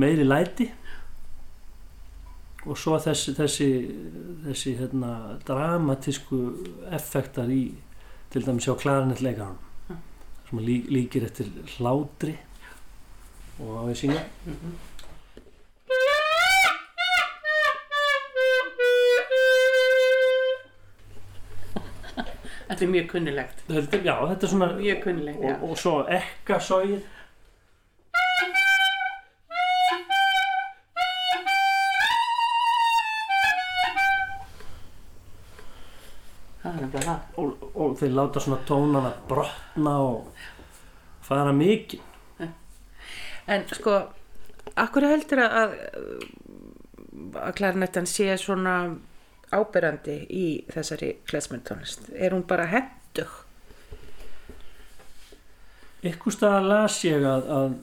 meiri 0.00 0.26
læti 0.26 0.70
og 2.66 2.76
svo 2.78 2.98
þessi 3.00 3.32
þessi, 3.38 3.68
þessi 4.46 4.74
hérna, 4.80 5.12
dramatísku 5.48 6.40
effektar 6.92 7.48
í 7.50 7.62
til 8.30 8.42
dæmis 8.46 8.68
á 8.68 8.74
klarinetleikarunum 8.76 9.58
Mm. 9.90 9.96
sem 10.50 10.58
lí, 10.58 10.76
líkir 10.92 11.24
eftir 11.24 11.46
hlátri 11.78 12.36
og 13.60 13.70
á 13.80 13.82
ég 13.90 13.96
syngja 13.96 14.22
Mhm. 14.46 14.76
Þetta 22.70 22.84
er 22.86 22.90
mjög 22.92 23.06
kunnilegt. 23.10 23.62
þetta, 23.68 23.98
já, 24.06 24.14
þetta 24.30 24.46
er 24.46 24.52
svona 24.52 24.68
Mjög 24.78 25.00
kunnilegt, 25.04 25.40
og, 25.42 25.64
og 25.70 25.78
svo 25.80 25.94
ekka 26.18 26.58
þeir 38.00 38.16
láta 38.16 38.42
svona 38.42 38.60
tónana 38.68 39.12
brotna 39.28 39.96
og 40.04 40.46
fara 41.26 41.52
mikið 41.56 42.06
En 43.50 43.64
sko, 43.66 43.96
akkur 44.78 45.02
heldur 45.10 45.40
að, 45.42 45.54
að, 45.58 45.72
að 47.40 47.54
klarinettan 47.58 48.06
sé 48.06 48.28
svona 48.38 48.74
áberandi 49.50 50.20
í 50.30 50.44
þessari 50.70 51.16
klesmyndtónlist? 51.26 52.12
Er 52.14 52.36
hún 52.36 52.44
bara 52.46 52.68
hendug? 52.70 53.32
ykkur 56.06 56.32
staðar 56.32 56.68
las 56.68 56.98
ég 57.04 57.24
að, 57.28 57.48
að 57.52 57.74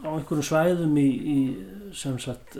á 0.00 0.08
einhverjum 0.14 0.46
svæðum 0.46 0.94
í, 1.00 1.08
í 1.10 1.38
sem 1.96 2.16
sagt 2.22 2.56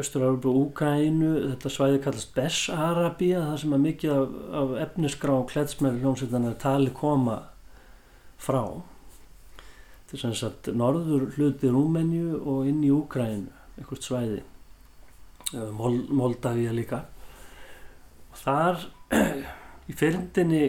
Östur-Európa 0.00 0.50
og 0.50 0.60
Úkrænu 0.60 1.32
þetta 1.52 1.70
svæði 1.70 2.00
kallast 2.02 2.32
Bess-Arabía 2.34 3.42
það 3.48 3.58
sem 3.62 3.74
að 3.76 3.84
mikið 3.84 4.14
af, 4.14 4.32
af 4.60 4.72
efnisgrá 4.84 5.34
og 5.36 5.50
kledsmæri 5.52 6.02
hljómsveitana 6.02 6.54
tali 6.58 6.90
koma 6.94 7.36
frá. 8.42 8.64
Þetta 10.04 10.16
er 10.18 10.22
sem 10.24 10.34
sagt 10.38 10.70
norður 10.74 11.28
hluti 11.36 11.70
Rúmenju 11.70 12.40
og 12.40 12.66
inn 12.70 12.82
í 12.86 12.90
Úkrænu 12.94 13.52
einhvert 13.78 14.06
svæði. 14.06 14.42
Mol 15.78 16.00
Moldavíja 16.10 16.72
líka. 16.74 17.04
Og 18.32 18.40
þar 18.42 18.82
í 19.90 19.94
fyrndinni 19.94 20.64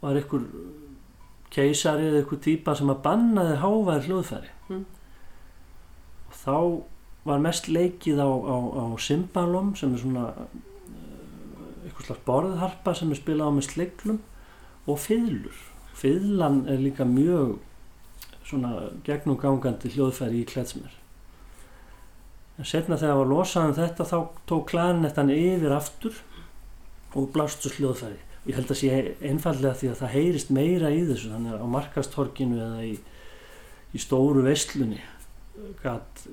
var 0.00 0.18
einhver 0.18 0.46
keisari 1.50 2.06
eða 2.08 2.22
einhver 2.22 2.40
típa 2.44 2.76
sem 2.78 2.90
að 2.92 3.02
bannaði 3.04 3.58
háværi 3.64 4.06
hljóðfæri. 4.06 4.56
Mm. 4.70 4.86
og 6.30 6.34
þá 6.38 6.56
var 7.24 7.42
mest 7.42 7.68
leikið 7.68 8.20
á, 8.22 8.28
á, 8.28 8.56
á 8.80 8.84
cymbalum 9.00 9.74
sem 9.78 9.92
er 9.94 10.02
svona 10.02 10.28
uh, 10.32 10.46
einhvers 11.84 12.08
slags 12.08 12.24
borðharpa 12.26 12.94
sem 12.96 13.12
er 13.12 13.20
spilað 13.20 13.52
á 13.52 13.56
með 13.56 13.68
sleiklum 13.68 14.22
og 14.88 15.02
fiðlur. 15.02 15.58
Fiðlan 16.00 16.62
er 16.70 16.80
líka 16.80 17.04
mjög 17.04 17.58
svona 18.48 18.88
gegnumgangandi 19.06 19.92
hljóðfæri 19.94 20.40
í 20.40 20.48
kletsmer. 20.48 20.96
En 22.58 22.68
setna 22.68 22.98
þegar 22.98 23.14
það 23.14 23.20
var 23.20 23.30
losað 23.30 23.68
um 23.68 23.76
þetta 23.78 24.08
þá 24.08 24.18
tók 24.48 24.66
klarinettan 24.72 25.32
yfir 25.32 25.76
aftur 25.76 26.18
og 27.16 27.30
blástus 27.34 27.76
hljóðfæri. 27.78 28.18
Ég 28.48 28.56
held 28.56 28.72
að 28.72 28.80
sé 28.80 28.98
einfallega 29.20 29.76
því 29.76 29.90
að 29.90 29.98
það 30.00 30.14
heyrist 30.16 30.52
meira 30.56 30.90
í 30.92 31.00
þessu 31.08 31.32
þannig 31.34 31.56
að 31.56 31.64
á 31.64 31.66
markastorkinu 31.76 32.60
eða 32.64 32.84
í, 32.88 32.94
í 33.92 34.00
stóru 34.00 34.44
veislunni 34.46 35.02
gæt 35.82 36.24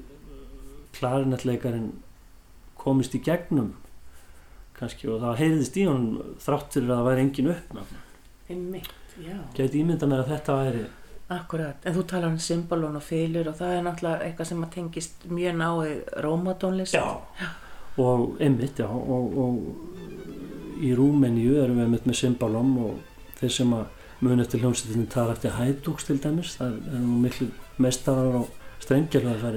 klarinetleikarin 0.97 1.91
komist 2.77 3.15
í 3.17 3.23
gegnum 3.23 3.73
kannski 4.77 5.09
og 5.09 5.23
það 5.23 5.41
heyrðist 5.41 5.79
í 5.79 5.87
honum 5.89 6.37
þrátt 6.43 6.77
fyrir 6.77 6.91
að 6.91 6.99
það 6.99 7.09
væri 7.09 7.25
engin 7.25 7.51
uppnáð 7.55 7.95
Einmitt, 8.47 8.93
já. 9.19 9.37
gæti 9.57 9.81
ímynda 9.81 10.09
mér 10.09 10.23
að 10.23 10.33
þetta 10.35 10.57
væri 10.61 10.85
Akkurat, 11.27 11.83
en 11.83 11.95
þú 11.97 12.05
talar 12.07 12.31
um 12.31 12.37
symbolón 12.39 12.95
og 12.95 13.03
fylur 13.03 13.49
og 13.51 13.57
það 13.59 13.73
er 13.75 13.81
náttúrulega 13.83 14.27
eitthvað 14.29 14.47
sem 14.47 14.61
að 14.63 14.69
tengist 14.77 15.25
mjög 15.27 15.57
náið 15.59 16.13
rómatónlist. 16.23 16.95
já, 16.95 17.49
og 17.99 18.37
einmitt 18.39 18.79
já, 18.79 18.87
og, 18.87 19.35
og 19.43 20.77
í 20.79 20.93
Rúmeníu 20.95 21.57
erum 21.59 21.81
við 21.81 21.87
einmitt 21.87 22.07
með 22.07 22.19
symbalom 22.21 22.71
og 22.85 23.33
þeir 23.41 23.53
sem 23.57 23.73
að 23.75 23.85
muni 24.23 24.45
eftir 24.45 24.63
hljómsveitinni 24.63 25.09
tala 25.11 25.35
eftir 25.35 25.57
hædúks 25.57 26.07
til 26.07 26.17
dæmis 26.21 26.55
það 26.57 26.77
er 26.93 27.03
nú 27.03 27.19
miklu 27.25 27.49
mestarar 27.83 28.39
og 28.39 28.47
strengjarlega 28.81 29.51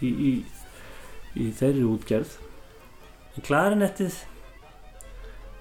í, 0.00 0.08
í, 0.08 0.32
í 1.38 1.50
þeirri 1.54 1.84
útgerð. 1.86 2.32
En 3.36 3.44
klarinettið 3.46 4.16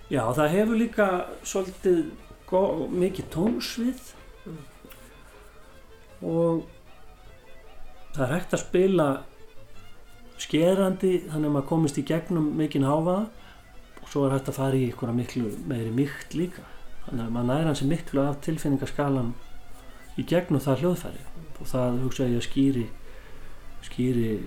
já 0.09 0.23
það 0.33 0.53
hefur 0.55 0.79
líka 0.79 1.07
svolítið 1.45 1.99
gó- 2.49 2.87
mikið 2.89 3.29
tónsvið. 3.35 3.99
Mm. 4.45 4.63
og 6.25 6.63
það 8.15 8.23
er 8.25 8.33
hægt 8.33 8.53
að 8.57 8.63
spila 8.63 9.05
skerandi 10.39 11.11
þannig 11.27 11.49
að 11.49 11.53
maður 11.53 11.67
komist 11.69 11.99
í 11.99 12.03
gegnum 12.07 12.49
mikinn 12.57 12.87
háfaða 12.87 13.27
og 14.01 14.09
svo 14.09 14.25
er 14.25 14.33
hægt 14.37 14.49
að 14.49 14.57
fara 14.57 14.79
í 14.79 14.87
einhverja 14.89 15.15
miklu 15.19 15.51
meiri 15.69 15.91
mýkt 15.93 16.33
líka. 16.33 16.63
Þannig 17.05 17.25
að 17.25 17.33
maður 17.35 17.49
næra 17.51 17.69
hansi 17.71 17.85
miklu 17.89 18.23
af 18.23 18.39
tilfinningaskalan 18.45 19.33
í 20.17 20.25
gegnum 20.27 20.63
það 20.63 20.81
hljóðfæri. 20.83 21.23
Og 21.59 21.67
það 21.67 21.99
hugsa 22.05 22.27
ég 22.29 22.39
að 22.39 22.47
skýri 22.47 22.85
skýri 23.85 24.29
eh, 24.35 24.45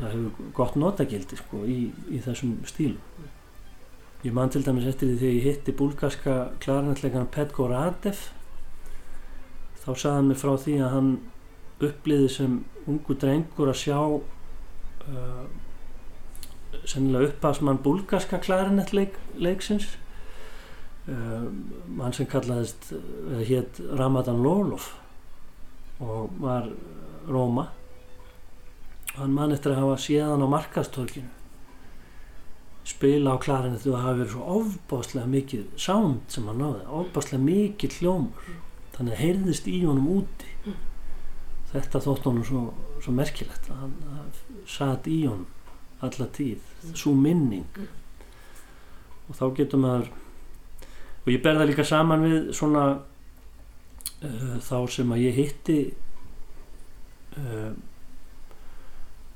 það 0.00 0.10
hefur 0.10 0.52
gott 0.56 0.78
notagildi 0.80 1.38
sko 1.38 1.62
í, 1.68 1.78
í 2.10 2.20
þessum 2.24 2.56
stílum. 2.68 3.30
Ég 4.24 4.32
man 4.32 4.48
til 4.48 4.64
dæmis 4.64 4.86
eftir 4.88 5.10
því 5.10 5.18
þegar 5.20 5.34
ég 5.36 5.46
hitti 5.50 5.74
búlgarska 5.76 6.36
klarinetleikana 6.64 7.28
Petko 7.32 7.68
Radev. 7.68 8.22
Þá 9.82 9.90
sagði 9.90 10.14
hann 10.14 10.30
mig 10.30 10.40
frá 10.40 10.54
því 10.56 10.78
að 10.80 10.94
hann 10.94 11.10
uppliði 11.84 12.30
sem 12.32 12.54
ungu 12.88 13.16
drengur 13.20 13.68
að 13.68 13.82
sjá 13.82 13.98
uh, 14.14 15.44
sennilega 16.88 17.34
uppasmann 17.34 17.82
búlgarska 17.84 18.40
klarinetleiksins 18.40 19.90
uh, 21.10 21.44
mann 21.92 22.16
sem 22.16 22.28
kallaðist 22.30 22.94
hétt 23.44 23.82
Ramadan 23.92 24.40
Lolov 24.44 24.88
og 26.00 26.32
var 26.40 26.72
Róma 27.28 27.68
hann 29.18 29.34
mann 29.34 29.54
eftir 29.54 29.74
að 29.74 29.82
hafa 29.84 30.02
séðan 30.02 30.42
á 30.42 30.48
markastorkinu 30.50 31.30
spila 32.84 33.34
á 33.34 33.36
klarinettu 33.40 33.94
og 33.94 34.02
hafa 34.02 34.18
verið 34.18 34.34
svo 34.34 34.46
ofbáslega 34.58 35.30
mikið 35.32 35.62
sound 35.80 36.24
sem 36.32 36.48
hann 36.48 36.60
náði, 36.60 36.82
ofbáslega 36.84 37.40
mikið 37.44 37.96
hljómur. 38.00 38.50
Þannig 38.94 39.14
að 39.14 39.22
heyrðist 39.22 39.70
í 39.70 39.78
honum 39.82 40.10
úti. 40.18 40.74
Þetta 41.72 42.02
þótt 42.04 42.28
honum 42.28 42.46
svo, 42.46 42.64
svo 43.02 43.14
merkilegt 43.16 43.70
að 43.72 43.80
hann 43.80 43.94
að 44.18 44.42
satt 44.70 45.08
í 45.10 45.22
honum 45.24 45.48
alla 46.04 46.28
tíð, 46.36 46.60
svo 46.92 47.14
minning. 47.16 47.80
Og 49.24 49.38
þá 49.38 49.44
getur 49.56 49.80
maður 49.80 50.12
og 51.24 51.32
ég 51.32 51.40
ber 51.40 51.56
það 51.56 51.70
líka 51.70 51.86
saman 51.88 52.26
við 52.26 52.50
svona 52.52 52.84
uh, 54.20 54.56
þá 54.60 54.76
sem 54.92 55.14
að 55.16 55.22
ég 55.24 55.38
hitti 55.38 55.78
uh, 57.40 57.70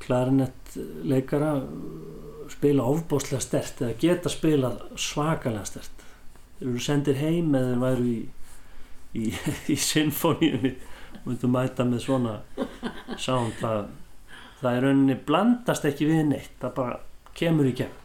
klarinettleikara 0.08 1.52
spila 2.48 2.88
ofbáslega 2.88 3.44
stert 3.44 3.84
eða 3.84 4.00
geta 4.00 4.32
spilað 4.32 4.82
svakalega 4.96 5.68
stert 5.68 6.04
þeir 6.58 6.68
eru 6.72 6.82
sendir 6.82 7.20
heim 7.20 7.54
eða 7.54 7.70
þeir 7.70 7.82
væru 7.84 8.10
í 8.10 8.18
í, 9.14 9.32
í 9.72 9.76
sinfoníunni 9.78 10.74
og 11.24 11.38
þú 11.40 11.52
mæta 11.52 11.86
með 11.88 12.04
svona 12.06 12.34
sound 13.20 13.56
það, 13.60 13.88
það 14.60 14.72
er 14.72 14.86
rauninni 14.86 15.18
blandast 15.28 15.88
ekki 15.88 16.10
við 16.10 16.26
neitt 16.32 16.58
það 16.62 16.76
bara 16.80 16.96
kemur 17.38 17.70
í 17.70 17.76
gegn 17.82 17.96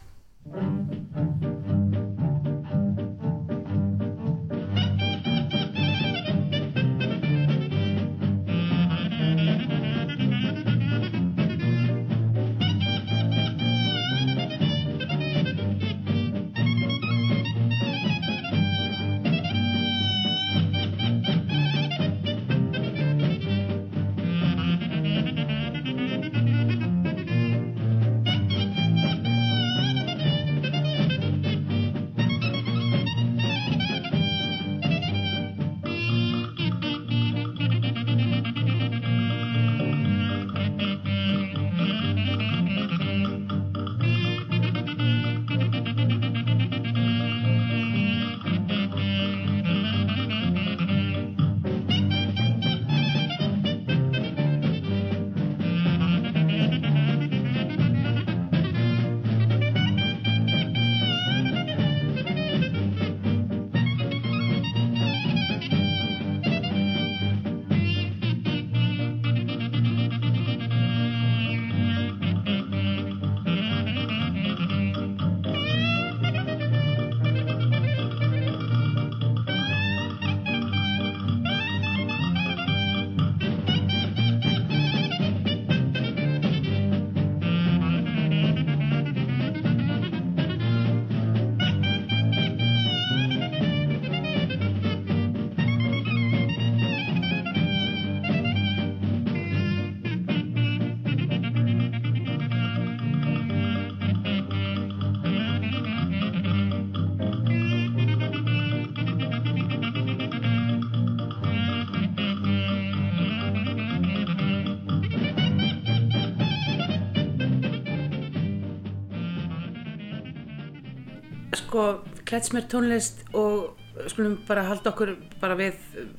sko 121.74 122.04
kletsmér 122.22 122.68
tónlist 122.70 123.24
og 123.34 123.74
skulum 124.10 124.36
bara 124.46 124.62
halda 124.68 124.92
okkur 124.92 125.16
bara 125.42 125.56
við 125.58 125.78
uh, 125.98 126.10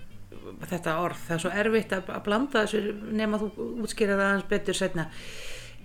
þetta 0.68 0.98
orð, 1.00 1.20
það 1.28 1.36
er 1.36 1.44
svo 1.44 1.52
erfitt 1.62 1.94
að, 1.96 2.10
að 2.12 2.24
blanda 2.26 2.64
þessu 2.66 2.96
nema 3.16 3.40
þú 3.40 3.68
útskýra 3.86 4.18
það 4.18 4.26
aðeins 4.26 4.50
betur 4.50 4.78
setna 4.78 5.06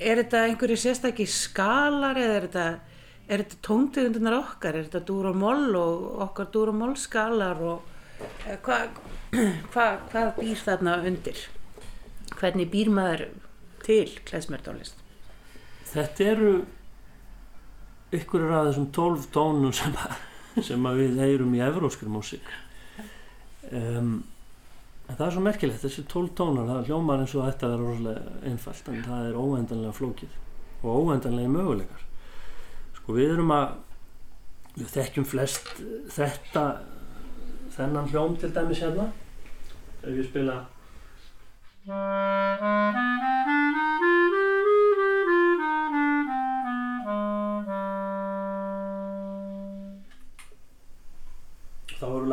er 0.00 0.22
þetta 0.22 0.40
einhverju 0.48 0.78
sérstakki 0.80 1.26
skalar 1.30 2.18
eða 2.18 2.34
er 2.40 2.46
þetta, 2.48 2.64
þetta 3.28 3.60
tóntegundunar 3.68 4.38
okkar, 4.40 4.74
er 4.74 4.88
þetta 4.88 5.04
dúr 5.12 5.30
og 5.30 5.38
moll 5.38 5.78
og 5.78 6.24
okkar 6.26 6.50
dúr 6.50 6.72
og 6.72 6.78
moll 6.80 6.96
skalar 6.98 7.62
og 7.62 8.26
eh, 8.48 8.58
hvað 8.66 8.98
hva, 9.72 9.86
hvað 10.10 10.32
býr 10.40 10.64
þarna 10.64 10.96
undir? 11.06 11.46
Hvernig 12.40 12.72
býr 12.72 12.90
maður 12.90 13.26
til 13.86 14.08
kletsmér 14.26 14.66
tónlist? 14.66 14.98
Þetta 15.92 16.30
eru 16.34 16.52
ykkur 18.16 18.48
af 18.50 18.68
þessum 18.70 18.90
tólf 18.94 19.28
tónum 19.34 19.72
sem, 19.76 19.94
að, 19.94 20.18
sem 20.66 20.86
að 20.90 21.00
við 21.04 21.22
heyrum 21.22 21.54
í 21.54 21.62
evróskri 21.64 22.10
músík. 22.10 22.52
Um, 23.70 24.22
en 25.06 25.18
það 25.18 25.26
er 25.26 25.34
svo 25.36 25.44
merkilegt 25.44 25.84
þessi 25.84 26.06
tólf 26.10 26.34
tónar, 26.38 26.68
það 26.68 26.90
hljómar 26.90 27.22
eins 27.22 27.34
og 27.36 27.46
þetta 27.46 27.70
er 27.70 27.84
rosalega 27.84 28.34
einfalt 28.50 28.90
en 28.90 29.04
það 29.06 29.28
er 29.28 29.38
óendanlega 29.38 29.98
flókið 29.98 30.38
og 30.80 30.90
óendanlega 31.04 31.54
möguleikar. 31.54 32.04
Sko 32.98 33.16
við 33.18 33.34
erum 33.36 33.54
að 33.54 33.78
við 34.76 34.92
þekkjum 34.94 35.26
flest 35.28 35.72
þetta 36.14 36.64
þennan 37.76 38.10
hljóm 38.10 38.36
til 38.40 38.52
dæmis 38.54 38.82
hérna. 38.84 39.10
Ef 40.00 40.14
ég 40.16 40.30
spila 40.30 40.60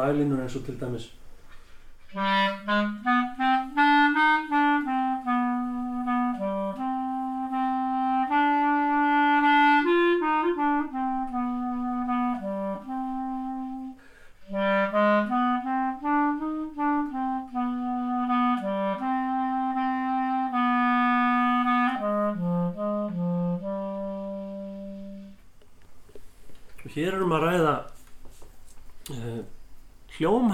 laglínur 0.01 0.43
eins 0.43 0.59
og 0.59 0.65
til 0.69 0.79
dæmis 0.81 1.09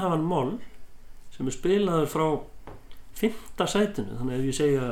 hljómhafan 0.04 0.24
moll 0.28 0.52
sem 1.34 1.48
er 1.48 1.56
spilaður 1.56 2.10
frá 2.12 2.26
fymta 3.20 3.68
sætinu 3.74 4.18
þannig 4.20 4.40
ef 4.40 4.48
ég 4.50 4.58
segja 4.60 4.90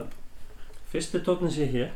fyrsti 0.93 1.21
tóknin 1.26 1.52
sé 1.56 1.67
hér 1.74 1.91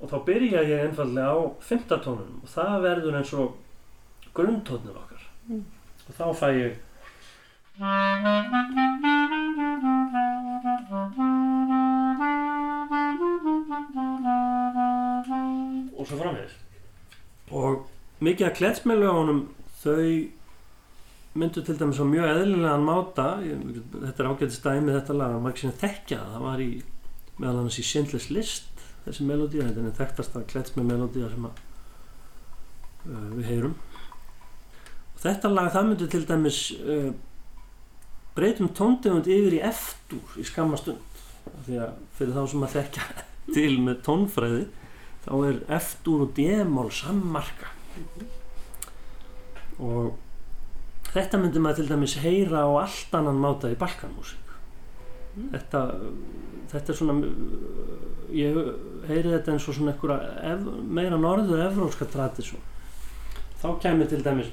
og 0.00 0.08
þá 0.10 0.16
byrja 0.26 0.62
ég 0.68 0.84
einfallega 0.86 1.32
á 1.34 1.38
fymta 1.64 1.98
tónunum 2.04 2.40
og 2.44 2.52
það 2.52 2.76
verður 2.86 3.18
eins 3.20 3.32
og 3.36 3.56
grunntónir 4.36 4.96
okkar 4.96 5.26
Mm. 5.50 5.64
og 6.06 6.14
þá 6.14 6.26
fæ 6.38 6.48
ég 6.54 6.74
mikið 18.40 18.48
af 18.48 18.56
kletsmellögunum 18.56 19.40
þau 19.82 20.04
myndu 21.36 21.60
til 21.60 21.76
dæmis 21.76 21.98
á 22.00 22.06
mjög 22.08 22.28
eðlilegan 22.30 22.84
máta. 22.86 23.26
Ég, 23.44 23.60
þetta 23.92 24.22
er 24.22 24.28
ágætið 24.30 24.54
stæmi 24.54 24.94
þetta 24.94 25.16
lag 25.18 25.34
að 25.34 25.42
maður 25.44 25.60
sem 25.60 25.74
þekkja 25.82 26.20
það 26.24 26.44
var 26.46 26.62
í 26.64 26.68
meðal 27.36 27.58
annars 27.60 27.76
í 27.76 27.84
Schindlers 27.84 28.28
List 28.32 28.86
þessi 29.04 29.26
melodía, 29.28 29.66
þetta 29.68 29.84
er 29.84 29.98
þekktasta 29.98 30.42
kletsmell 30.48 30.86
melodía 30.88 31.28
sem 31.28 31.44
að, 31.50 31.60
uh, 33.10 33.26
við 33.36 33.50
heyrum. 33.50 33.74
Og 35.12 35.20
þetta 35.20 35.50
lag 35.52 35.68
það 35.74 35.88
myndi 35.90 36.08
til 36.14 36.22
dæmis 36.30 36.60
uh, 36.80 37.10
breytum 38.38 38.70
tóndegund 38.76 39.28
yfir 39.28 39.58
í 39.58 39.64
eftir 39.68 40.40
í 40.40 40.46
skamma 40.48 40.80
stund. 40.80 41.20
Af 41.44 41.66
því 41.68 41.82
að 41.84 42.00
fyrir 42.16 42.38
þá 42.38 42.40
sem 42.54 42.64
að 42.64 42.78
þekkja 42.78 43.10
til 43.58 43.74
með 43.84 44.00
tónfræði 44.08 44.64
þá 45.26 45.34
er 45.50 45.60
F-dúr 45.80 46.24
og 46.24 46.34
D-mól 46.38 46.88
sammarka 46.94 47.74
og 49.80 50.12
þetta 51.10 51.40
myndi 51.40 51.62
maður 51.62 51.82
til 51.82 51.90
dæmis 51.90 52.18
heyra 52.22 52.66
á 52.66 52.70
allt 52.84 53.16
annan 53.16 53.40
máta 53.40 53.72
í 53.72 53.78
balkanmúsík 53.80 54.50
þetta, 55.50 55.82
þetta 56.72 56.92
er 56.92 56.98
svona 56.98 57.14
ég 58.34 58.58
heyri 59.08 59.32
þetta 59.34 59.54
eins 59.54 59.68
og 59.68 59.76
svona 59.76 59.94
meira 60.86 61.18
norður 61.18 61.64
evróska 61.66 62.06
tradisjón. 62.10 62.62
Þá 63.60 63.68
kemur 63.82 64.10
til 64.10 64.22
dæmis 64.24 64.50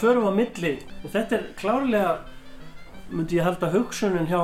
förum 0.00 0.26
við 0.26 0.32
á 0.32 0.38
milli 0.40 0.74
og 1.04 1.14
þetta 1.14 1.38
er 1.38 1.46
klárlega 1.60 2.12
myndi 3.10 3.38
ég 3.38 3.46
halda 3.46 3.72
hugsunin 3.72 4.28
hjá 4.30 4.42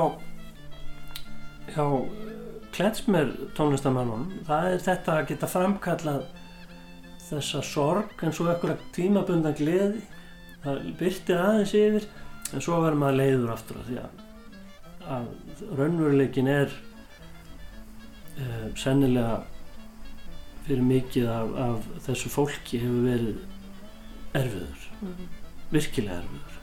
hjá 1.75 1.85
kletsmer 2.75 3.31
tónlistamannunum 3.57 4.43
það 4.47 4.73
er 4.73 4.83
þetta 4.89 5.17
að 5.17 5.29
geta 5.31 5.49
framkallað 5.51 6.27
þessa 7.27 7.61
sorg 7.65 8.23
en 8.23 8.35
svo 8.35 8.47
ekkur 8.51 8.77
tímabundan 8.95 9.55
gleði. 9.57 10.03
Það 10.63 10.87
byrtir 10.99 11.41
aðeins 11.41 11.73
yfir 11.77 12.07
en 12.53 12.63
svo 12.63 12.79
verður 12.83 13.01
maður 13.01 13.19
leiður 13.21 13.53
aftur 13.53 13.81
því 13.87 13.99
að, 14.01 14.21
að 15.17 15.27
raunveruleikin 15.79 16.51
er 16.51 16.73
uh, 18.39 18.67
sennilega 18.79 19.41
fyrir 20.67 20.87
mikið 20.87 21.29
af, 21.31 21.53
af 21.67 21.91
þessu 22.07 22.31
fólki 22.31 22.81
hefur 22.83 23.05
verið 23.07 24.37
erfiður. 24.37 24.87
Mm 25.01 25.11
-hmm. 25.11 25.46
Virkilega 25.73 26.21
erfiður. 26.21 26.57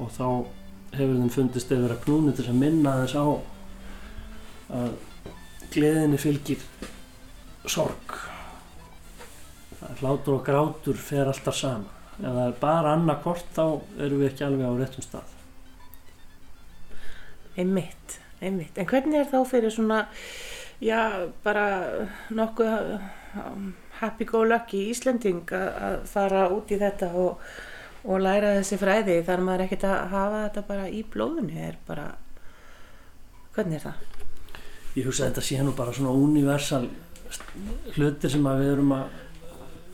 Og 0.00 0.12
þá 0.16 0.26
hefur 0.96 1.16
þeim 1.20 1.32
fundist 1.34 1.70
eða 1.70 1.86
verið 1.86 1.96
að 1.96 2.04
knúni 2.06 2.34
til 2.36 2.48
að 2.48 2.60
minna 2.60 2.96
þess 3.02 3.16
á 3.20 3.26
að 4.80 4.92
gleðinni 5.74 6.20
fylgir 6.20 6.64
sorg. 7.70 8.16
Er 9.86 10.00
hlátur 10.00 10.38
og 10.38 10.46
grátur 10.46 10.98
fer 11.00 11.30
alltaf 11.30 11.56
saman. 11.56 11.88
Ef 12.20 12.26
það 12.26 12.46
er 12.46 12.56
bara 12.60 12.94
annarkort 12.96 13.52
þá 13.56 13.64
erum 14.04 14.20
við 14.20 14.30
ekki 14.30 14.44
alveg 14.44 14.68
á 14.68 14.74
réttum 14.76 15.04
stað. 15.04 15.36
Einmitt, 17.60 18.18
einmitt. 18.40 18.76
En 18.76 18.88
hvernig 18.88 19.22
er 19.22 19.30
þá 19.30 19.38
fyrir 19.48 19.72
svona, 19.72 20.02
já, 20.84 21.28
bara 21.44 21.64
nokkuð 22.34 22.74
um, 23.40 23.70
happy-go-lucky 24.00 24.86
Íslending 24.90 25.52
að 25.56 25.68
að 25.88 25.98
fara 26.10 26.46
út 26.54 26.72
í 26.72 26.78
þetta 26.80 27.10
og, 27.20 27.44
og 28.04 28.22
læra 28.24 28.54
þessi 28.58 28.78
fræði 28.80 29.20
þar 29.26 29.44
maður 29.46 29.66
ekkert 29.66 29.86
að 29.90 30.02
hafa 30.14 30.42
þetta 30.46 30.66
bara 30.70 30.88
í 30.88 31.02
blóðunni 31.12 31.60
er 31.68 31.78
bara, 31.88 32.06
hvernig 33.56 33.80
er 33.80 33.86
það? 33.90 34.06
ég 34.96 35.06
hugsa 35.06 35.24
að 35.26 35.30
þetta 35.30 35.46
sé 35.46 35.64
nú 35.64 35.74
bara 35.78 35.94
svona 35.94 36.14
universal 36.18 36.86
hlutir 37.94 38.32
sem 38.32 38.46
við 38.48 38.72
erum 38.72 38.94
að 38.96 39.18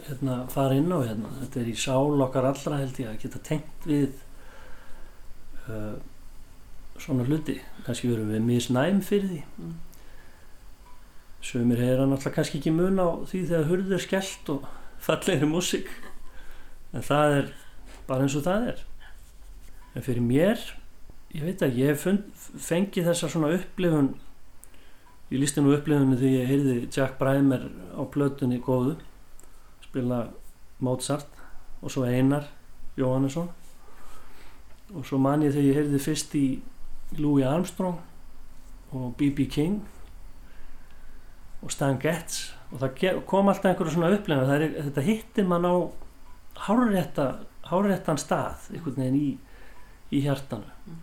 hérna, 0.06 0.36
fara 0.52 0.76
inn 0.78 0.92
á 0.92 0.98
hérna. 1.02 1.32
þetta 1.42 1.60
er 1.60 1.72
í 1.72 1.76
sál 1.76 2.22
okkar 2.26 2.48
allra 2.48 2.78
held 2.80 3.00
ég 3.02 3.10
að 3.10 3.18
geta 3.26 3.42
tengt 3.44 3.88
við 3.88 4.14
uh, 5.68 5.96
svona 6.96 7.26
hluti 7.28 7.58
kannski 7.84 8.08
verum 8.12 8.30
við 8.32 8.46
misnæm 8.46 9.02
fyrir 9.04 9.34
því 9.34 9.42
Mm. 9.56 9.74
Sumir 11.46 11.80
heyra 11.80 12.06
náttúrulega 12.08 12.34
kannski 12.40 12.58
ekki 12.60 12.72
mun 12.74 12.98
á 12.98 13.08
því 13.28 13.42
þegar 13.50 13.70
hurð 13.70 13.94
er 13.94 14.02
skellt 14.02 14.50
og 14.52 14.66
fallegri 15.06 15.48
músík. 15.48 15.88
En 16.92 17.04
það 17.06 17.38
er 17.38 17.50
bara 18.08 18.26
eins 18.26 18.36
og 18.38 18.46
það 18.46 18.70
er. 18.72 18.84
En 19.94 20.04
fyrir 20.06 20.24
mér 20.24 20.62
ég 21.36 21.44
veit 21.44 21.62
að 21.62 21.78
ég 21.82 22.00
fengið 22.00 23.10
þessa 23.10 23.30
svona 23.30 23.52
upplifun. 23.56 24.14
Ég 25.30 25.42
lísti 25.42 25.62
nú 25.62 25.74
upplifunni 25.74 26.18
því 26.18 26.32
ég 26.32 26.50
heyrði 26.50 26.76
Jack 26.86 27.18
Brymer 27.20 27.68
á 27.94 28.02
plötunni 28.10 28.60
góðu 28.62 28.96
spila 29.82 30.26
Mozart 30.78 31.26
og 31.82 31.90
svo 31.90 32.04
Einar 32.06 32.46
Jóhannesson. 32.98 33.48
Og 34.94 35.06
svo 35.06 35.18
man 35.18 35.42
ég 35.42 35.54
þegar 35.54 35.68
ég 35.70 35.78
heyrði 35.80 36.02
fyrst 36.02 36.34
í 36.38 36.46
Louis 37.18 37.46
Armstrong 37.46 37.98
og 38.94 39.14
B.B. 39.18 39.48
King 39.50 39.80
og 41.66 41.74
Stan 41.74 41.98
Getz 42.02 42.52
og 42.70 42.80
það 42.82 43.24
kom 43.26 43.50
alltaf 43.50 43.72
einhverju 43.72 43.96
svona 43.96 44.12
upplifun 44.14 44.52
er, 44.54 44.66
þetta 44.88 45.04
hittir 45.06 45.48
mann 45.50 45.66
á 45.66 45.74
hárréttan 46.66 48.20
stað 48.22 48.68
einhvern 48.72 49.00
veginn 49.02 49.18
í, 49.18 49.30
í 50.14 50.22
hjartanu 50.22 50.70
Mm. 50.86 51.02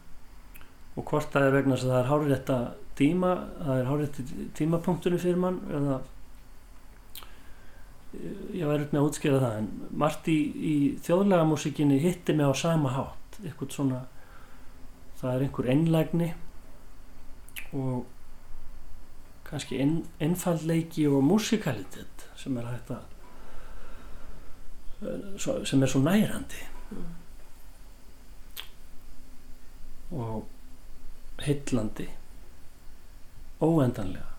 og 0.95 1.05
hvort 1.09 1.33
það 1.33 1.47
er 1.47 1.55
vegna 1.57 1.75
það 1.81 1.99
er 1.99 2.09
hárrétta 2.11 2.57
tíma 2.95 3.31
það 3.59 3.79
er 3.79 3.87
hárrétti 3.89 4.25
tímapunkturinn 4.55 5.19
fyrir 5.19 5.39
mann 5.41 5.59
eða 5.67 5.99
ég 8.53 8.69
væri 8.69 8.85
upp 8.85 8.93
með 8.93 9.01
að 9.01 9.07
útskýra 9.09 9.41
það 9.41 9.57
en 9.57 9.69
margt 10.03 10.29
í, 10.29 10.37
í 10.53 10.75
þjóðlega 11.03 11.47
músikinni 11.49 11.99
hitti 12.03 12.35
mig 12.37 12.45
á 12.45 12.53
sama 12.55 12.93
hátt 12.93 13.39
eitthvað 13.41 13.73
svona 13.73 14.01
það 15.19 15.33
er 15.33 15.45
einhver 15.47 15.71
einlægni 15.73 16.29
og 17.73 18.05
kannski 19.53 19.77
ein, 19.81 19.97
einfaldleiki 20.19 21.07
og 21.07 21.23
musikalitet 21.23 22.29
sem 22.41 22.57
er 22.57 22.65
hægt 22.73 22.89
að 22.91 23.03
eh, 25.05 25.65
sem 25.69 25.83
er 25.83 25.91
svo 25.93 26.01
nærandi 26.03 26.69
Mm. 26.93 27.05
og 30.11 30.47
heillandi 31.41 32.07
óendanlega 33.61 34.33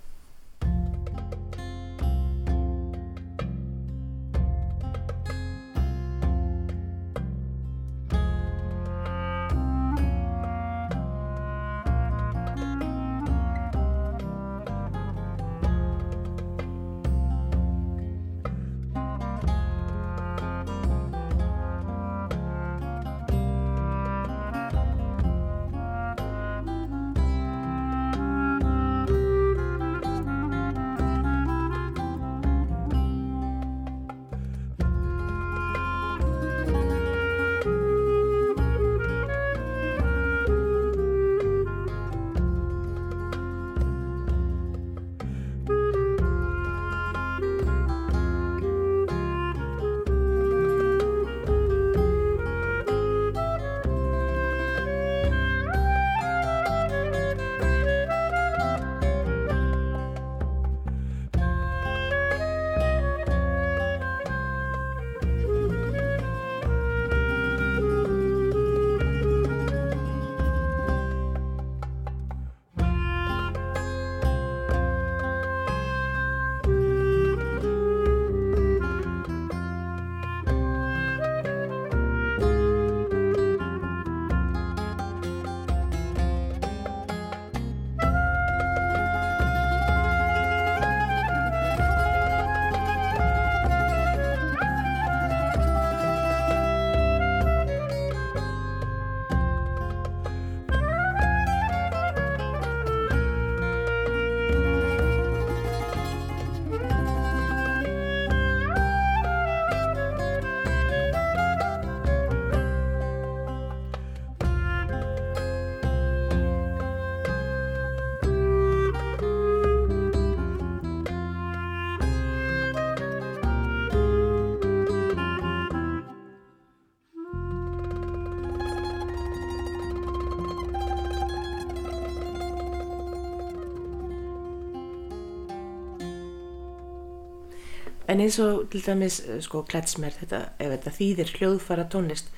En 138.15 138.21
eins 138.23 138.39
og 138.39 138.69
til 138.71 138.83
dæmis, 138.87 139.17
eh, 139.27 139.41
sko, 139.43 139.65
kletsmer, 139.67 140.15
þetta, 140.15 140.39
ef 140.63 140.71
þetta 140.71 140.91
þýðir 140.95 141.31
hljóðfara 141.35 141.85
tónlist, 141.91 142.29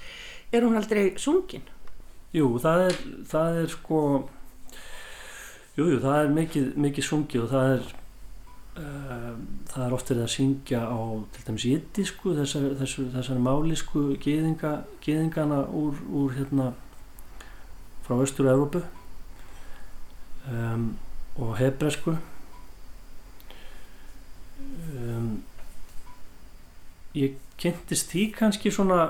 er 0.52 0.64
hún 0.64 0.78
aldrei 0.78 1.10
sungin? 1.20 1.66
Jú, 2.32 2.46
það 2.62 2.84
er, 2.86 2.94
það 3.28 3.58
er 3.62 3.66
sko, 3.74 3.98
jú, 5.76 5.84
jú, 5.90 5.98
það 6.00 6.20
er 6.22 6.30
mikið, 6.38 6.70
mikið 6.80 7.04
sungið 7.04 7.42
og 7.42 7.50
það 7.50 7.72
er, 7.74 7.90
uh, 8.80 9.34
það 9.74 9.84
er 9.86 9.96
oft 9.98 10.12
verið 10.12 10.22
að 10.24 10.32
syngja 10.32 10.80
á, 10.80 11.00
til 11.34 11.44
dæmis, 11.50 11.66
jiddísku, 11.68 12.32
þessari, 12.38 12.70
þessari, 12.80 13.08
þessari 13.18 13.44
málisku 13.48 14.04
geðinga, 14.24 14.72
geðingana 15.04 15.58
úr, 15.76 16.00
úr, 16.08 16.32
hérna, 16.38 16.70
frá 18.06 18.16
Östur-Európu 18.16 18.80
um, 20.48 20.88
og 21.36 21.52
hebresku. 21.60 22.16
Ég 27.16 27.36
kynntist 27.60 28.12
því 28.12 28.24
kannski 28.36 28.72
svona 28.74 29.00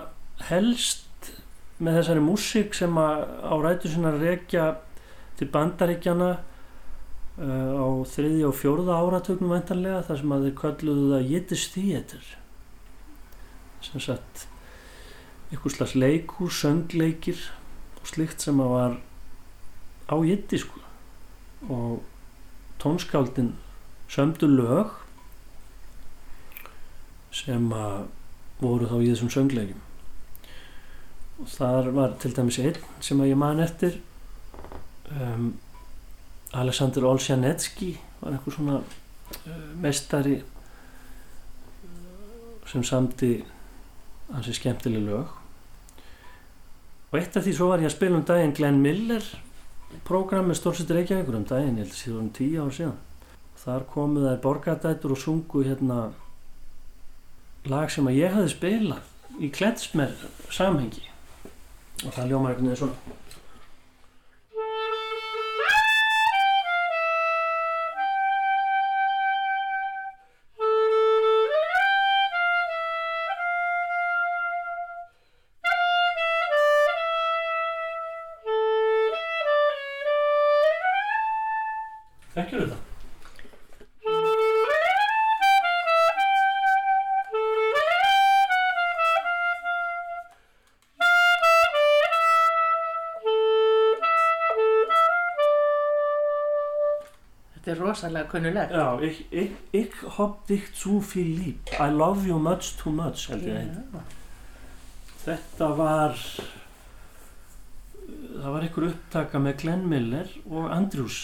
helst 0.49 1.33
með 1.83 2.01
þessari 2.01 2.25
músík 2.25 2.77
sem 2.77 2.92
á 2.97 3.55
rætu 3.61 3.90
sinna 3.92 4.14
rekja 4.14 4.77
til 5.37 5.49
bandaríkjana 5.53 6.31
uh, 6.38 7.73
á 7.77 7.88
þriði 8.09 8.47
og 8.49 8.57
fjórða 8.57 9.01
áratögnum 9.03 9.53
vendarlega 9.53 10.05
þar 10.09 10.21
sem 10.23 10.37
að 10.37 10.47
þeir 10.47 10.59
kölluðu 10.62 11.09
það 11.12 11.33
Yiddish 11.33 11.73
Theater. 11.75 12.31
Sem 13.85 14.03
sagt 14.03 14.47
ykkur 15.55 15.75
slags 15.75 15.95
leikur, 15.99 16.51
söngleikir 16.51 17.42
og 18.01 18.09
slikt 18.09 18.42
sem 18.42 18.62
að 18.62 18.73
var 18.73 18.97
á 20.07 20.16
jiddisku 20.23 20.81
og 21.69 22.03
tónskáldin 22.83 23.55
sömdu 24.11 24.49
lög 24.51 24.95
sem 27.37 27.68
voru 28.61 28.88
þá 28.88 28.96
í 29.03 29.11
þessum 29.11 29.33
söngleikjum. 29.33 29.83
Og 31.37 31.49
þar 31.53 31.90
var 31.92 32.14
til 32.20 32.33
dæmis 32.33 32.59
einn 32.62 32.79
sem 33.05 33.20
að 33.20 33.33
ég 33.35 33.40
man 33.40 33.61
eftir 33.61 33.99
um, 35.12 35.51
Alexander 36.57 37.05
Olsjanetski 37.11 37.90
var 38.22 38.33
einhver 38.33 38.55
svona 38.57 38.79
uh, 38.81 39.66
mestari 39.83 40.38
sem 42.66 42.85
samti 42.85 43.35
hansi 44.33 44.57
skemmtileg 44.57 45.05
lög. 45.07 45.35
Og 47.12 47.18
eitt 47.20 47.37
af 47.37 47.44
því 47.44 47.53
svo 47.55 47.68
var 47.70 47.85
ég 47.85 47.90
að 47.90 47.99
spila 47.99 48.18
um 48.18 48.25
daginn 48.27 48.57
Glenn 48.57 48.81
Miller 48.83 49.25
program 50.09 50.49
með 50.51 50.62
Stórsettur 50.62 50.99
Reykjavíkur 50.99 51.37
um 51.38 51.44
daginn, 51.46 51.77
ég 51.79 51.87
held 51.87 51.92
að 51.92 52.01
síðan 52.01 52.25
um 52.25 52.33
tíu 52.35 52.64
ár 52.64 52.75
síðan. 52.75 52.96
Þar 53.61 53.85
komu 53.92 54.25
þær 54.25 54.40
borgardætur 54.42 55.14
og 55.14 55.20
sungu 55.20 55.62
hérna 55.66 56.01
lag 57.70 57.92
sem 57.92 58.09
að 58.09 58.18
ég 58.20 58.35
hafði 58.35 58.52
spilað 58.55 59.42
í 59.42 59.50
klettsmer 59.52 60.14
samhengi. 60.55 61.05
Og 62.05 62.12
það 62.12 62.33
ljómar 62.33 62.55
einhvern 62.55 62.70
veginn 62.70 62.81
svona 62.83 63.16
rosalega 97.87 98.29
kunnulegt. 98.31 98.72
Já, 98.72 99.01
ich, 99.01 99.25
ich 99.72 99.96
hab 100.18 100.46
dich 100.46 100.68
zu 100.75 101.01
viel 101.01 101.33
lieb 101.38 101.72
I 101.79 101.90
love 101.90 102.27
you 102.27 102.38
much 102.38 102.77
too 102.83 102.92
much 102.92 103.29
held 103.31 103.46
ég 103.46 103.58
heita. 103.63 104.04
Þetta 105.27 105.73
var 105.79 106.15
það 108.37 108.52
var 108.52 108.67
einhver 108.67 108.88
upptaka 108.90 109.40
með 109.42 109.58
Glenn 109.65 109.88
Miller 109.90 110.31
og 110.46 110.71
Andrews 110.71 111.21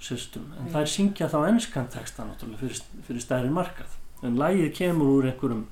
systum 0.00 0.52
en 0.58 0.70
Já. 0.70 0.78
þær 0.78 0.90
syngja 0.94 1.28
þá 1.32 1.38
ennskan 1.48 1.90
texta 1.92 2.24
náttúrulega 2.24 2.62
fyrir, 2.62 2.82
fyrir 3.08 3.24
stærri 3.24 3.52
markað. 3.52 3.98
En 4.24 4.38
lægið 4.40 4.74
kemur 4.76 5.14
úr 5.18 5.30
einhverjum 5.32 5.66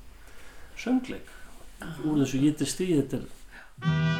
söngleik. 0.79 1.35
Úr 2.05 2.23
þessu 2.25 2.43
Yiddish 2.43 2.79
Theater 2.81 3.27
I 3.85 4.18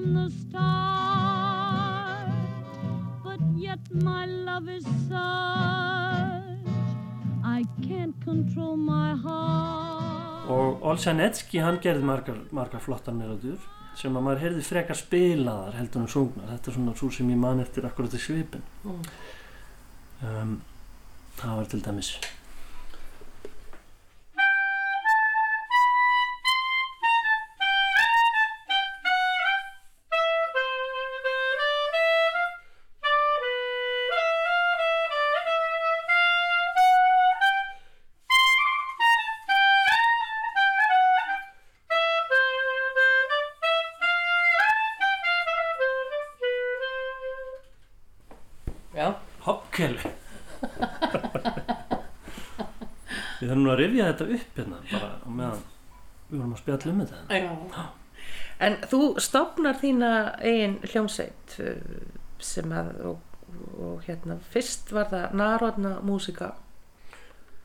from 0.00 0.14
the 0.14 0.30
start, 0.30 2.28
but 3.24 3.40
yet 3.56 3.78
my 3.92 4.24
love 4.26 4.68
is 4.68 4.84
such. 5.08 6.68
I 7.44 7.64
can't 7.86 8.14
control 8.24 8.76
my 8.76 9.14
heart. 9.24 10.48
og 10.50 10.80
Olsjanetski 10.90 11.60
hann 11.62 11.76
gerði 11.84 12.02
margar, 12.08 12.38
margar 12.50 12.80
flottar 12.82 13.14
melodjur 13.14 13.58
sem 14.00 14.16
að 14.16 14.24
maður 14.26 14.40
heyrði 14.44 14.64
frekar 14.66 14.98
spilaðar 14.98 15.76
heldur 15.78 16.02
en 16.02 16.08
sungnar 16.10 16.48
þetta 16.54 16.70
er 16.72 16.74
svona 16.78 16.94
svo 16.98 17.10
sem 17.14 17.28
ég 17.30 17.38
man 17.38 17.60
eftir 17.62 17.86
akkurat 17.86 18.16
í 18.16 18.18
svipin 18.24 18.64
Mm. 18.82 19.02
um, 20.26 20.56
það 21.38 21.56
var 21.60 21.66
til 21.70 21.82
dæmis 21.86 22.10
Nú 53.70 53.76
að 53.76 53.82
rifja 53.84 54.06
þetta 54.10 54.28
upp 54.34 54.56
hérna 54.58 54.78
bara 54.90 55.10
á 55.22 55.28
meðan 55.30 55.64
við 56.30 56.38
vorum 56.38 56.54
að 56.54 56.62
spjalla 56.62 56.92
um 56.92 57.02
þetta 57.04 57.40
Já. 57.40 57.84
En 58.60 58.76
þú 58.90 59.00
stopnar 59.22 59.78
þína 59.80 60.10
eigin 60.44 60.74
hljómsveit 60.84 61.54
uh, 61.64 61.76
sem 62.42 62.74
að, 62.76 62.90
og, 63.08 63.38
og 63.80 64.02
hérna, 64.04 64.36
fyrst 64.52 64.92
var 64.92 65.08
það 65.08 65.38
národna 65.40 65.94
músika. 66.04 66.50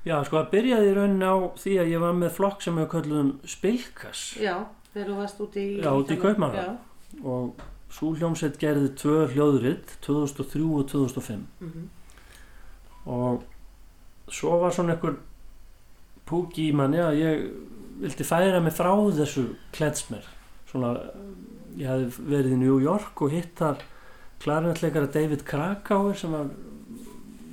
Já, 0.05 0.19
sko 0.23 0.39
að 0.39 0.51
byrjaði 0.53 0.89
í 0.91 0.95
rauninni 0.95 1.27
á 1.27 1.35
því 1.59 1.75
að 1.81 1.91
ég 1.91 2.03
var 2.05 2.15
með 2.15 2.33
flokk 2.37 2.63
sem 2.63 2.75
við 2.77 2.89
köllum 2.93 3.31
Spilkas 3.49 4.25
Já, 4.37 4.53
þegar 4.93 5.07
þú 5.09 5.15
varst 5.17 5.39
úti 5.41 5.63
í... 5.63 5.71
Já, 5.81 5.89
úti 5.97 6.15
í 6.15 6.21
Kaupmannahöfn. 6.21 6.75
Já. 6.77 7.23
og 7.25 7.63
svo 7.95 8.11
hljómsveit 8.13 8.59
gerði 8.61 8.91
tvö 9.01 9.15
hljóðuritt 9.33 9.95
2003 10.05 10.61
og 10.67 10.87
2005 10.91 11.45
mhm. 11.65 11.87
og 13.15 13.43
svo 14.29 14.59
var 14.61 14.75
svona 14.75 14.95
einhver 14.95 15.17
púki 16.25 16.69
í 16.69 16.75
manni 16.75 17.01
að 17.01 17.19
ég 17.21 17.43
vildi 18.01 18.27
færa 18.27 18.61
mig 18.63 18.75
frá 18.75 18.91
þessu 19.17 19.47
kletsmer. 19.75 20.25
Svona 20.69 20.95
ég 21.79 21.89
hafði 21.89 22.29
verið 22.31 22.55
í 22.55 22.61
New 22.61 22.79
York 22.83 23.21
og 23.23 23.33
hitt 23.35 23.53
þar 23.59 23.83
klarinetleikara 24.43 25.11
David 25.11 25.45
Krakauer 25.47 26.17
sem 26.17 26.33
var 26.35 26.49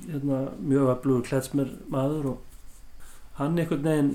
hérna, 0.07 0.39
mjög 0.59 0.91
aflugur 0.93 1.27
kletsmer 1.27 1.71
maður 1.91 2.33
og 2.33 3.39
hann 3.39 3.57
einhvern 3.57 3.87
veginn 3.87 4.11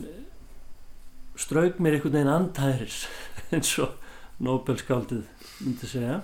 strauk 1.38 1.80
mér 1.82 1.98
einhvern 1.98 2.18
veginn 2.18 2.34
andhæris 2.34 3.06
eins 3.52 3.72
og 3.82 3.96
Nobelskáldið 4.38 5.24
myndi 5.64 5.88
segja. 5.90 6.20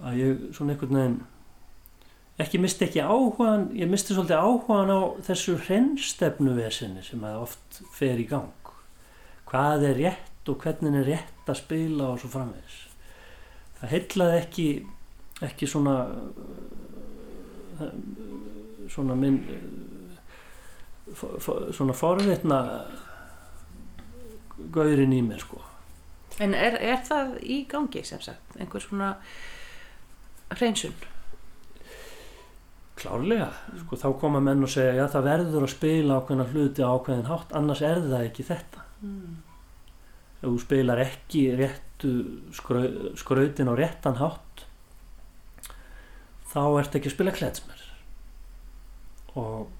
Að 0.00 0.14
ég 0.16 0.46
svona 0.56 0.72
einhvern 0.72 0.96
veginn 0.96 1.18
ekki 2.42 2.60
misti 2.62 2.86
ekki 2.88 3.02
áhugan 3.04 3.68
ég 3.78 3.90
misti 3.90 4.16
svolítið 4.16 4.42
áhugan 4.42 4.92
á 4.92 5.00
þessu 5.28 5.56
hrennstefnuvesinni 5.66 7.04
sem 7.06 7.24
að 7.26 7.42
oft 7.44 7.82
fer 7.94 8.20
í 8.20 8.26
gang. 8.30 8.72
Hvað 9.50 9.86
er 9.90 10.00
rétt 10.00 10.50
og 10.50 10.64
hvernig 10.64 10.98
er 11.02 11.08
rétt 11.12 11.52
að 11.52 11.60
spila 11.60 12.12
og 12.12 12.22
svo 12.22 12.32
framvegis. 12.32 12.78
Það 13.80 13.94
heillaði 13.96 14.40
ekki 14.42 14.66
ekki 15.42 15.68
svona 15.68 15.96
svona 18.92 19.16
minn 19.18 19.40
svona 21.72 21.94
forvitna 21.96 22.58
gaurinn 24.72 25.14
í 25.14 25.22
mér 25.24 25.42
sko. 25.42 25.60
En 26.40 26.54
er, 26.56 26.78
er 26.80 27.02
það 27.04 27.34
í 27.44 27.62
gangi 27.68 28.04
sem 28.06 28.20
sagt, 28.24 28.54
einhver 28.56 28.80
svona 28.80 29.16
hreinsun? 30.54 30.94
Klárlega, 32.98 33.48
sko 33.80 33.98
þá 33.98 34.08
koma 34.20 34.40
menn 34.44 34.64
og 34.64 34.70
segja 34.70 34.96
já 34.98 35.06
það 35.14 35.28
verður 35.28 35.66
að 35.66 35.72
spila 35.72 36.18
ákveðna 36.20 36.48
hluti 36.52 36.84
á 36.84 36.92
ákveðin 36.92 37.30
hátt, 37.30 37.54
annars 37.56 37.82
er 37.86 38.02
það 38.04 38.26
ekki 38.28 38.48
þetta. 38.50 38.86
Mm. 39.02 39.38
ef 40.42 40.44
þú 40.46 40.58
spilar 40.62 41.00
ekki 41.02 41.40
réttu 41.58 42.12
skrau, 42.54 42.84
skrautin 43.18 43.70
á 43.70 43.74
réttan 43.78 44.18
hátt 44.20 44.66
þá 46.52 46.60
ertu 46.82 46.98
ekki 46.98 47.10
að 47.10 47.14
spila 47.16 47.34
kletsmer. 47.34 47.84
Og 49.40 49.70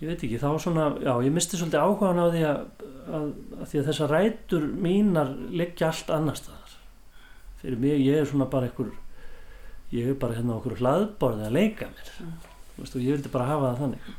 ég 0.00 0.08
veit 0.08 0.24
ekki 0.24 0.40
þá 0.40 0.48
svona, 0.62 0.86
já 1.02 1.12
ég 1.26 1.34
misti 1.34 1.60
svolítið 1.60 1.84
áhugan 1.84 2.22
á 2.22 2.26
því 2.32 2.44
að, 2.48 2.62
að, 3.04 3.28
að 3.58 3.66
því 3.68 3.80
að 3.82 3.90
þessar 3.90 4.14
rætur 4.14 4.66
mínar 4.86 5.34
liggja 5.52 5.90
allt 5.90 6.12
annar 6.16 6.40
staðar. 6.40 6.76
Fyrir 7.60 7.82
mig, 7.82 8.00
ég 8.00 8.22
er 8.22 8.28
svona 8.28 8.48
bara 8.50 8.70
einhver 8.70 8.94
ég 9.94 10.10
er 10.10 10.18
bara 10.20 10.36
hérna 10.38 10.56
okkur 10.58 10.78
hlaðborði 10.80 11.46
að 11.48 11.56
leika 11.56 11.90
mér 11.90 12.16
Mm. 12.20 12.34
Veist, 12.80 12.96
og 12.96 13.04
ég 13.04 13.16
vildi 13.16 13.30
bara 13.32 13.48
hafa 13.48 13.70
það 13.70 13.80
þannig 13.84 14.10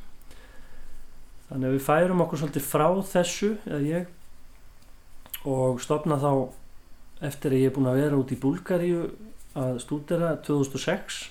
þannig 1.50 1.68
að 1.68 1.76
við 1.76 1.86
færum 1.86 2.24
okkur 2.26 2.42
svolítið 2.42 2.66
frá 2.66 2.88
þessu 3.12 3.52
eða 3.66 3.82
ég 3.88 5.48
og 5.52 5.82
stopna 5.82 6.18
þá 6.22 6.32
eftir 7.26 7.54
að 7.54 7.62
ég 7.62 7.70
er 7.70 7.76
búin 7.76 7.90
að 7.92 8.02
vera 8.02 8.20
út 8.22 8.34
í 8.34 8.40
Búlgaríu 8.42 9.04
að 9.62 9.80
stúdera 9.84 10.36
2006 10.46 11.22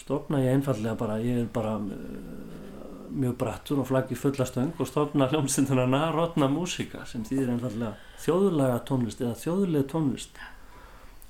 stopna 0.00 0.40
ég 0.42 0.56
einfallega 0.56 0.96
bara 0.98 1.18
ég 1.22 1.44
er 1.44 1.50
bara 1.52 1.76
uh, 1.78 1.90
mjög 3.14 3.36
brattur 3.40 3.82
og 3.82 3.88
flaggi 3.88 4.16
fullastöng 4.18 4.72
og 4.80 4.88
stopna 4.90 5.28
hljómsinduna 5.30 5.86
Narodna 5.86 6.48
Músika 6.50 7.04
sem 7.08 7.24
þýðir 7.24 7.54
einfallega 7.54 7.94
þjóðlaga 8.24 8.80
tónlist 8.88 9.22
eða 9.22 9.36
þjóðlega 9.44 9.90
tónlist 9.92 10.40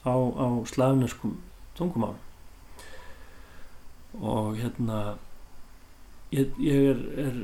á, 0.07 0.14
á 0.14 0.46
slavneskum 0.70 1.36
tungumál. 1.79 2.14
Og 4.20 4.55
hérna 4.59 5.16
ég, 6.35 6.53
ég 6.62 6.91
er, 6.93 7.01
er 7.27 7.41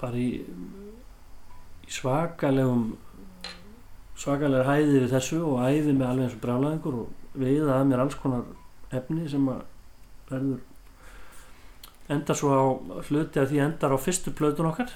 bara 0.00 0.20
í, 0.20 0.44
í 1.84 1.92
svakalegum 1.92 2.92
svakalega 4.18 4.68
hæði 4.68 5.00
við 5.00 5.08
þessu 5.14 5.40
og 5.42 5.64
æði 5.64 5.94
með 5.94 6.06
alveg 6.08 6.26
eins 6.26 6.36
og 6.36 6.44
brálaðingur 6.44 7.00
og 7.00 7.40
veiða 7.40 7.78
að 7.78 7.88
mér 7.90 8.04
alls 8.04 8.18
konar 8.20 8.44
efni 8.94 9.26
sem 9.30 9.48
að 9.50 9.64
verður 10.30 10.60
enda 12.14 12.36
svo 12.36 12.52
á 12.52 12.62
hluti 13.08 13.40
að 13.40 13.50
því 13.50 13.64
endar 13.64 13.96
á 13.96 13.98
fyrstu 13.98 14.32
plötun 14.36 14.68
okkar. 14.68 14.92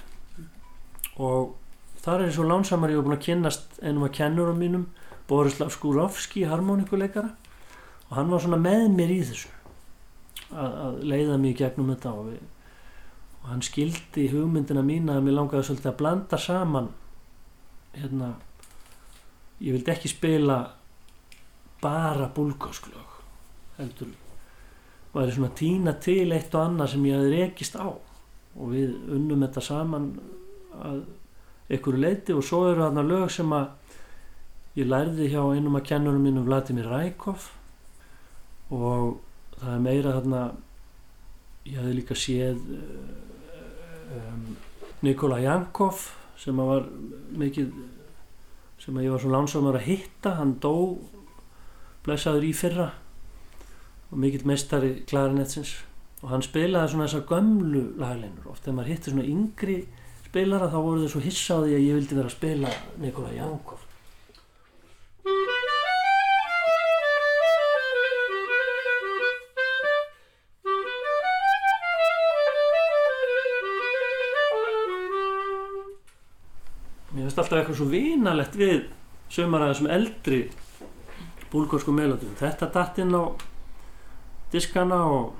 Og 1.19 1.55
þar 1.99 2.21
er 2.21 2.29
ég 2.29 2.37
svo 2.37 2.45
lánsamar 2.47 2.93
ég 2.93 3.01
var 3.01 3.09
búin 3.09 3.17
að 3.17 3.25
kynnast 3.25 3.79
einum 3.81 4.05
af 4.07 4.13
kennurum 4.15 4.61
mínum 4.61 4.87
Borislav 5.29 5.73
Skúrovski, 5.73 6.45
harmonikuleikara 6.49 7.33
og 8.09 8.15
hann 8.17 8.31
var 8.33 8.43
svona 8.43 8.59
með 8.61 8.87
mér 8.95 9.13
í 9.13 9.19
þessu 9.29 9.51
að, 10.49 10.71
að 10.85 10.99
leiða 11.11 11.37
í 11.45 11.53
gegnum 11.57 11.91
þetta 11.93 12.13
og, 12.17 12.31
við, 12.31 12.39
og 13.41 13.49
hann 13.51 13.65
skildi 13.65 14.27
hugmyndina 14.33 14.83
mína 14.85 15.17
að 15.17 15.27
mér 15.27 15.37
langaði 15.39 15.69
svolítið 15.69 15.91
að 15.93 15.99
blanda 16.01 16.41
saman 16.41 16.89
hérna 17.93 18.33
ég 19.59 19.75
vildi 19.75 19.93
ekki 19.93 20.11
spila 20.11 20.59
bara 21.81 22.27
búlgásklög 22.35 23.09
heldur. 23.79 24.11
Væri 25.13 25.33
svona 25.33 25.51
tína 25.55 25.95
til 26.01 26.31
eitt 26.35 26.53
og 26.53 26.65
annað 26.65 26.93
sem 26.93 27.05
ég 27.07 27.17
hefði 27.17 27.37
rekist 27.37 27.77
á. 27.79 27.87
Og 28.59 28.73
við 28.73 28.91
unnum 29.15 29.45
þetta 29.45 29.63
saman 29.63 30.09
að 30.79 30.99
einhverju 31.69 32.01
leiti 32.01 32.35
og 32.35 32.43
svo 32.45 32.65
eru 32.69 32.83
þarna 32.83 33.05
lög 33.05 33.31
sem 33.33 33.53
að 33.55 33.69
ég 34.79 34.89
lærði 34.89 35.29
hjá 35.31 35.41
einum 35.53 35.77
af 35.79 35.87
kennurum 35.87 36.25
mínum 36.25 36.45
Vladimir 36.47 36.89
Rækov 36.89 37.49
og 38.69 39.19
það 39.59 39.75
er 39.75 39.83
meira 39.83 40.15
þarna 40.17 40.41
ég 41.69 41.77
hefði 41.79 41.95
líka 41.97 42.17
séð 42.17 42.61
um, 44.15 44.45
Nikola 45.05 45.39
Jankov 45.43 46.07
sem 46.39 46.59
að 46.59 46.71
var 46.71 46.87
mikið 47.39 47.73
sem 48.79 48.95
að 48.95 49.05
ég 49.05 49.13
var 49.13 49.23
svo 49.23 49.31
lánsamur 49.33 49.77
að 49.79 49.87
hitta. 49.89 50.37
Hann 50.39 50.55
dó 50.63 50.73
blessaður 52.05 52.47
í 52.47 52.53
fyrra 52.55 52.89
og 54.09 54.17
mikill 54.23 54.47
meistari 54.47 55.01
klarinetsins. 55.09 55.75
Og 56.23 56.31
hann 56.33 56.43
spilaði 56.43 56.93
svona 56.93 57.07
þessar 57.07 57.27
gömlu 57.29 57.83
lagleinur 57.99 58.49
oft 58.51 58.65
þegar 58.65 58.79
maður 58.79 58.91
hitti 58.93 59.13
svona 59.13 59.27
yngri 59.33 59.77
spilara 60.29 60.71
þá 60.71 60.79
voru 60.83 61.05
þau 61.05 61.13
svo 61.15 61.21
hissa 61.23 61.59
á 61.59 61.63
því 61.63 61.75
að 61.75 61.85
ég 61.85 61.99
vildi 61.99 62.17
vera 62.17 62.29
að 62.29 62.35
spila 62.35 62.73
Nikola 62.99 63.31
Jankov 63.33 63.88
finnst 77.39 77.53
alltaf 77.53 77.61
eitthvað 77.63 77.77
svo 77.79 77.87
vinalegt 77.89 78.55
við 78.59 78.79
sömur 79.31 79.63
að 79.63 79.71
þessum 79.73 79.91
eldri 79.93 80.39
búlgórsku 81.51 81.93
melodum. 81.93 82.35
Þetta 82.37 82.69
datt 82.73 82.99
inn 82.99 83.15
á 83.15 83.23
diskana 84.51 84.99
og, 85.07 85.37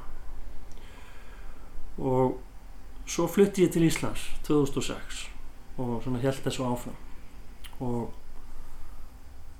og 1.99 2.39
svo 3.09 3.27
flutti 3.27 3.65
ég 3.65 3.73
til 3.73 3.83
Íslands 3.87 4.29
2006 4.47 5.25
og 5.79 5.99
svona 6.03 6.21
held 6.23 6.41
þessu 6.45 6.65
áfram. 6.65 6.97
Og 7.79 8.09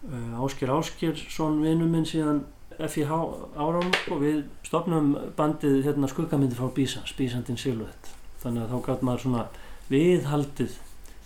uh, 0.08 0.44
Ásker 0.44 0.72
Áskersson 0.72 1.62
vinnu 1.64 1.88
minn 1.90 2.08
síðan 2.08 2.46
FIH 2.80 3.12
áraum 3.60 3.90
og 3.92 4.20
við 4.22 4.46
stopnum 4.64 5.16
bandið 5.36 5.82
hérna 5.88 6.08
skuggamindi 6.08 6.56
frá 6.56 6.70
Bísans, 6.72 7.12
Bísandin 7.18 7.60
Silvett. 7.60 8.14
Þannig 8.40 8.64
að 8.64 8.72
þá 8.72 8.86
gæt 8.88 9.04
maður 9.04 9.26
svona 9.26 9.50
viðhaldið 9.90 10.78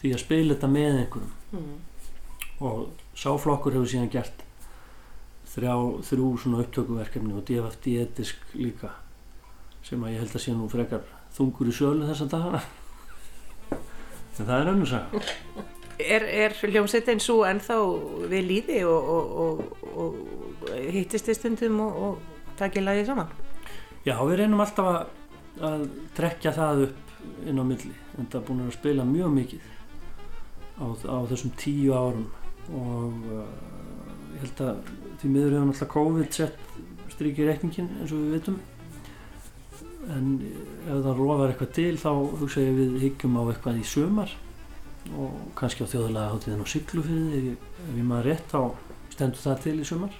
því 0.04 0.14
að 0.14 0.22
spila 0.26 0.54
þetta 0.58 0.70
með 0.76 0.99
einhverjum 1.04 1.32
Mm. 1.54 1.74
og 2.66 2.88
sáflokkur 3.16 3.76
hefur 3.76 3.89
síðan 3.91 4.10
gert 4.10 4.39
þrjá, 5.54 5.74
þrjú 6.08 6.30
svona 6.41 6.64
upptökuverkefni 6.64 7.34
og 7.38 7.43
DFD-disk 7.45 8.56
líka 8.58 8.89
sem 9.86 10.01
að 10.01 10.16
ég 10.16 10.24
held 10.24 10.34
að 10.34 10.41
sé 10.41 10.54
nú 10.58 10.66
frekar 10.72 11.04
þungur 11.36 11.70
í 11.70 11.76
sölu 11.78 12.08
þessa 12.10 12.26
dagana 12.32 12.62
en 14.39 14.47
það 14.47 14.56
er 14.58 14.72
önnur 14.74 14.89
saga 14.89 15.24
Er, 16.01 16.24
er 16.26 16.56
hljómsveitin 16.58 17.22
svo 17.22 17.43
ennþá 17.45 17.76
við 18.32 18.47
líði 18.49 18.80
og, 18.89 19.10
og, 19.14 19.36
og, 19.43 19.91
og 19.93 20.72
hittist 20.89 21.30
þið 21.30 21.38
stundum 21.38 21.78
og, 21.86 21.99
og 22.08 22.56
takið 22.58 22.88
lagið 22.88 23.12
saman? 23.12 23.30
Já, 24.04 24.16
við 24.26 24.39
reynum 24.41 24.64
alltaf 24.66 24.89
að, 24.89 25.14
að 25.70 25.84
trekja 26.18 26.56
það 26.58 26.82
upp 26.88 27.45
inn 27.45 27.62
á 27.62 27.66
milli 27.70 27.93
en 28.18 28.26
það 28.26 28.39
er 28.41 28.47
búin 28.49 28.66
að 28.66 28.74
spila 28.80 29.06
mjög 29.06 29.36
mikið 29.38 29.70
á, 30.80 30.86
á 30.86 31.17
þessum 31.32 31.51
tíu 31.59 31.93
árum 31.93 32.28
og 32.74 33.26
uh, 33.30 33.47
ég 34.34 34.43
held 34.45 34.61
að 34.65 34.78
því 35.21 35.30
miður 35.34 35.55
hefur 35.57 35.67
náttúrulega 35.69 35.93
COVID 35.93 36.38
sett 36.38 36.59
strykir 37.13 37.49
reikningin 37.51 37.89
eins 38.01 38.11
og 38.15 38.24
við 38.24 38.32
vitum. 38.38 38.55
En 40.13 40.32
ef 40.43 40.97
það 41.05 41.19
rofar 41.19 41.51
eitthvað 41.53 41.71
til 41.78 41.93
þá 42.01 42.09
hugsa 42.41 42.63
ég 42.63 42.74
við 42.80 42.97
hyggjum 43.05 43.38
á 43.39 43.43
eitthvað 43.53 43.78
í 43.80 43.86
sömar 43.88 44.34
og 45.19 45.38
kannski 45.59 45.84
á 45.84 45.91
þjóðlega 45.91 46.32
hátíðin 46.34 46.63
á 46.63 46.67
Siglufyrði 46.71 47.39
ef, 47.53 47.63
ef 47.88 47.95
ég 47.99 48.05
maður 48.07 48.28
rétt 48.32 48.51
þá 48.51 48.59
stendur 49.13 49.43
það 49.43 49.61
til 49.63 49.76
í 49.80 49.88
sömar 49.88 50.19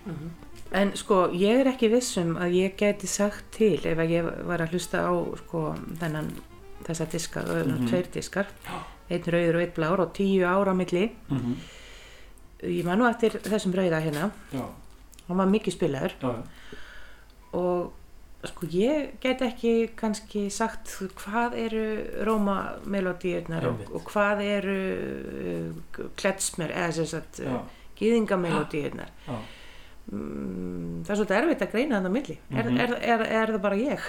En 0.74 0.90
sko, 0.98 1.18
ég 1.38 1.60
er 1.62 1.70
ekki 1.70 1.90
vissum 1.92 2.32
að 2.42 2.56
ég 2.58 2.74
geti 2.80 3.08
sagt 3.08 3.46
til 3.54 3.78
ef 3.86 4.00
ég 4.10 4.26
var 4.48 4.64
að 4.64 4.74
hlusta 4.74 5.04
á 5.06 5.14
sko, 5.44 5.62
þennan, 6.02 6.32
þessa 6.88 7.06
diska, 7.12 7.44
mm 7.46 7.76
Mhm. 7.76 7.88
tveir 7.92 8.08
diskar, 8.16 8.48
einn 9.10 9.24
rauður 9.34 9.56
og 9.56 9.62
einn 9.62 9.74
blár 9.76 10.00
og 10.00 10.14
tíu 10.14 10.46
ára 10.46 10.72
á 10.72 10.76
milli. 10.76 11.12
mm 11.30 11.38
-hmm. 11.38 11.56
Ég 12.64 12.86
man 12.86 13.00
nú 13.00 13.10
eftir 13.10 13.32
þessum 13.44 13.74
rauða 13.74 14.00
hérna, 14.02 14.32
Já, 14.54 14.66
hann 15.28 15.38
var 15.38 15.48
mikið 15.48 15.74
spilaður 15.74 16.12
já, 16.22 16.36
og 17.54 17.92
sko 18.44 18.66
ég 18.68 19.10
get 19.22 19.42
ekki 19.42 19.90
kannski 19.96 20.50
sagt 20.50 20.88
hvað 21.16 21.54
eru 21.58 21.84
Róma 22.26 22.76
melodíurnar 22.86 23.66
og, 23.68 23.76
og 23.94 24.02
hvað 24.12 24.42
eru 24.42 24.78
uh, 26.00 26.06
kletsmer 26.16 26.70
eða 26.72 26.92
sem 26.92 27.06
sagt 27.06 27.40
já, 27.40 27.52
uh, 27.54 27.62
gýðingamelodíurnar. 28.00 29.10
já. 29.28 29.38
Mm, 30.12 31.04
það 31.06 31.10
er 31.10 31.16
svolítið 31.16 31.38
erfitt 31.38 31.62
að 31.62 31.72
greina 31.72 31.96
þannig 32.00 32.12
á 32.12 32.18
milli. 32.18 32.38
er, 32.52 32.64
Mhm. 32.70 32.78
er, 32.80 32.94
er, 33.02 33.22
er 33.22 33.48
það 33.54 33.62
bara 33.62 33.76
ég? 33.76 34.00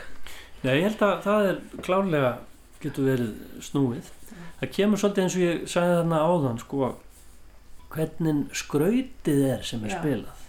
Nei, 0.65 0.75
ég 0.81 0.83
held 0.83 0.99
að 1.03 1.23
það 1.23 1.49
er 1.49 1.61
klárlega 1.83 2.33
getur 2.81 3.05
verið 3.05 3.35
snúið. 3.61 4.11
Það 4.61 4.73
kemur 4.77 5.01
svolítið 5.01 5.25
eins 5.25 5.37
og 5.37 5.45
ég 5.45 5.67
sagði 5.71 5.99
þarna 5.99 6.23
áðan, 6.25 6.61
sko, 6.63 6.91
hvernig 7.95 8.57
skrautið 8.57 9.43
er 9.51 9.67
sem 9.67 9.85
er 9.85 9.95
Já. 9.95 9.99
spilað. 10.01 10.45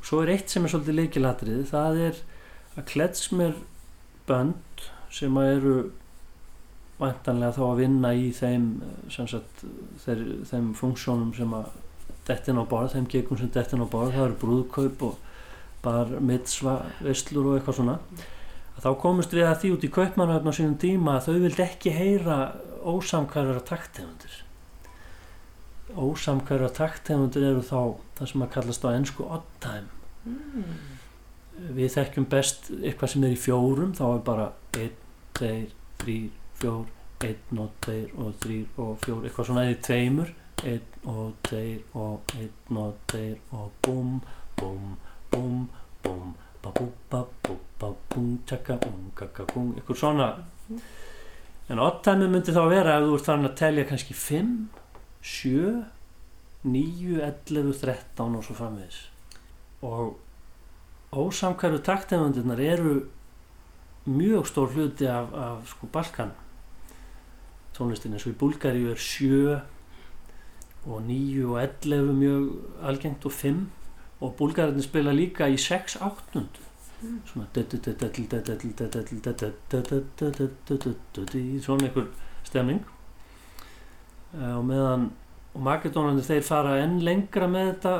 Og 0.00 0.08
svo 0.08 0.22
er 0.22 0.34
eitt 0.34 0.52
sem 0.52 0.64
er 0.64 0.72
svolítið 0.72 0.98
leikilatriði, 1.00 1.64
það 1.70 2.02
er 2.08 2.20
að 2.76 2.86
kletsmer 2.90 3.54
bönd 4.28 4.86
sem 5.10 5.36
að 5.40 5.52
eru 5.56 5.76
vantanlega 7.00 7.56
þá 7.56 7.62
að 7.66 7.78
vinna 7.80 8.10
í 8.14 8.28
þeim 8.36 8.66
sem 9.12 9.28
sagt, 9.30 9.64
þeir, 10.04 10.24
þeim 10.50 10.74
funksjónum 10.76 11.32
sem 11.36 11.54
að 11.56 11.70
dettin 12.28 12.60
á 12.60 12.64
borð, 12.68 12.94
þeim 12.94 13.08
gegum 13.10 13.40
sem 13.40 13.50
dettin 13.54 13.82
á 13.82 13.88
borð 13.88 14.12
það 14.14 14.26
eru 14.26 14.38
brúðkaup 14.42 15.06
og 15.08 15.16
bar 15.80 16.12
mitzva, 16.20 16.76
veistlur 17.00 17.48
og 17.48 17.56
eitthvað 17.56 17.78
svona 17.80 17.96
þá 18.80 18.90
komist 19.00 19.34
við 19.36 19.46
að 19.48 19.58
því 19.62 19.70
út 19.74 19.84
í 19.84 19.92
kaupmannhöfn 19.92 20.52
á 20.52 20.54
sínum 20.56 20.76
tíma 20.80 21.16
að 21.18 21.26
þau 21.28 21.40
vildi 21.44 21.64
ekki 21.64 21.92
heyra 21.92 22.38
ósamkvæðara 22.84 23.64
takttegundir 23.68 24.38
ósamkvæðara 25.96 26.70
takttegundir 26.76 27.46
eru 27.50 27.62
þá 27.66 27.80
það 28.18 28.32
sem 28.32 28.44
að 28.46 28.52
kallast 28.56 28.86
á 28.86 28.88
ennsku 28.94 29.26
odd 29.26 29.48
time 29.60 29.96
Mm. 30.20 30.74
við 31.76 31.94
þekkjum 31.94 32.26
best 32.28 32.66
eitthvað 32.76 33.08
sem 33.08 33.22
er 33.24 33.32
í 33.32 33.38
fjórum 33.40 33.94
þá 33.96 34.02
er 34.10 34.18
bara 34.26 34.46
1, 34.76 34.90
2, 35.38 35.48
3, 36.02 36.16
4 36.60 36.74
1 37.24 37.60
og 37.60 37.70
2 37.86 37.96
og 38.20 38.34
3 38.44 38.58
og 38.76 38.98
4 39.06 39.16
eitthvað 39.28 39.48
svona 39.48 39.64
eða 39.64 39.72
í 39.72 39.80
tveimur. 39.86 40.34
1 40.60 41.08
og 41.08 41.32
2 41.48 41.62
og 41.96 42.34
1 42.36 42.76
og 42.76 42.94
2 43.12 43.22
og 43.56 43.70
búm, 43.80 44.20
búm, 44.60 44.96
búm, 45.32 45.66
búm 46.04 46.34
ba 46.62 46.72
bú 46.76 46.90
ba 47.10 47.24
bú 47.42 47.56
ba 47.80 47.94
búm 48.12 48.38
tjaka 48.46 48.76
búm 48.76 49.10
kaka 49.16 49.44
búm 49.54 49.72
eitthvað 49.76 49.96
svona 50.02 50.28
en 51.70 51.78
oddtæmi 51.78 52.26
myndi 52.26 52.52
þá 52.54 52.64
vera 52.70 52.98
ef 52.98 53.06
þú 53.06 53.16
ert 53.16 53.28
farin 53.28 53.48
að 53.48 53.58
telja 53.60 53.86
kannski 53.86 54.16
5 54.18 54.52
7 55.22 55.84
9, 56.64 57.20
11, 57.24 57.72
13 57.80 58.36
og 58.36 58.44
svo 58.44 58.54
framvegis. 58.58 58.98
Og 59.80 60.18
ósamkværu 61.12 61.80
taktefundirnar 61.80 62.60
eru 62.60 62.94
mjög 64.04 64.46
stór 64.50 64.74
hluti 64.74 65.06
af, 65.08 65.32
af 65.32 65.68
sko 65.70 65.88
Balkan. 65.92 66.34
Tónlistin 67.76 68.12
eins 68.12 68.26
og 68.26 68.34
í 68.34 68.40
Búlgaríu 68.42 68.90
er 68.92 69.00
7 69.00 69.60
og 70.86 71.02
9 71.06 71.44
og 71.46 71.62
11 71.62 72.12
mjög 72.18 72.50
algengt 72.82 73.24
og 73.24 73.32
5 73.32 73.62
og 74.20 74.34
búlgarinni 74.36 74.84
spila 74.84 75.12
líka 75.16 75.48
í 75.48 75.56
6 75.56 75.96
áttund 76.04 76.60
svona 77.30 77.46
svona 81.64 81.86
einhver 81.88 82.08
stemning 82.44 82.82
og 84.36 84.64
meðan 84.68 85.10
og 85.50 85.64
makedónandi 85.66 86.22
þeir 86.26 86.44
fara 86.46 86.76
enn 86.84 87.00
lengra 87.02 87.48
með 87.50 87.72
þetta 87.72 87.94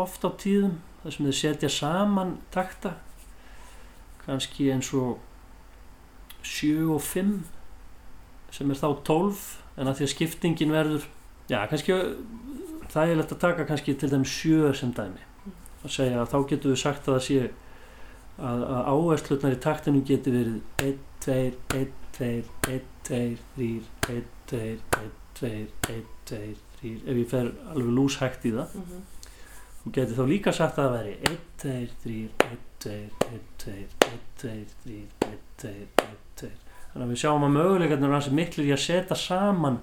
oft 0.00 0.24
á 0.24 0.30
tíðum 0.40 0.78
þar 1.02 1.16
sem 1.16 1.28
þeir 1.28 1.38
setja 1.40 1.72
saman 1.72 2.36
takta 2.54 2.94
kannski 4.24 4.70
eins 4.72 4.88
og 4.96 5.18
7 6.46 6.94
og 6.94 7.02
5 7.02 7.36
sem 8.54 8.72
er 8.72 8.80
þá 8.80 8.88
12 9.06 9.44
en 9.76 9.90
að 9.90 9.98
því 9.98 10.06
að 10.06 10.12
skiptingin 10.14 10.74
verður 10.74 11.06
já 11.50 11.60
kannski 11.70 11.98
það 12.92 13.12
er 13.12 13.20
lett 13.20 13.34
að 13.34 13.42
taka 13.44 13.68
kannski 13.68 13.94
til 13.98 14.10
þeim 14.12 14.26
7 14.30 14.72
sem 14.80 14.94
dæmi 14.96 15.22
og 15.84 15.92
segja 15.92 16.22
að 16.22 16.32
þá 16.32 16.38
getur 16.52 16.72
við 16.72 16.82
sagt 16.82 17.08
að 17.08 17.18
það 17.18 17.24
sé 17.26 17.40
að, 18.36 18.62
að 18.62 18.88
áherslutnar 18.92 19.56
í 19.56 19.60
taktinu 19.64 20.02
geti 20.06 20.32
verið 20.34 20.60
1, 20.84 20.98
2, 21.24 21.36
1, 21.80 21.92
2, 22.18 22.30
1, 22.68 22.86
2, 23.08 23.20
3 23.56 23.68
1, 24.12 24.30
2, 24.50 24.62
1, 24.96 25.10
2, 25.40 25.52
1, 25.92 26.06
2, 26.30 26.40
3 26.80 26.94
ef 27.06 27.20
ég 27.20 27.28
fer 27.30 27.52
alveg 27.72 27.92
lúshægt 27.98 28.48
í 28.48 28.52
það 28.56 28.74
Mhm. 28.76 29.04
Þú 29.86 29.92
getur 29.94 30.16
þá 30.16 30.26
líka 30.26 30.52
sagt 30.52 30.78
að 30.78 30.86
það 30.86 30.96
væri 30.96 31.14
1, 31.30 31.42
2, 31.62 31.74
3, 32.02 32.28
1, 32.46 32.62
2, 32.82 32.94
1, 33.30 33.42
2, 33.64 33.74
1, 34.06 34.22
2, 34.42 34.54
3, 34.82 35.02
1, 35.28 35.38
2, 35.62 35.74
1, 36.02 36.16
2 36.40 36.50
Þannig 36.92 37.06
að 37.06 37.12
við 37.12 37.20
sjáum 37.20 37.44
að 37.46 37.54
möguleikarnir 37.56 38.08
er 38.08 38.16
hansi 38.16 38.32
miklir 38.34 38.66
í 38.66 38.72
að 38.74 38.82
setja 38.82 39.16
saman 39.20 39.78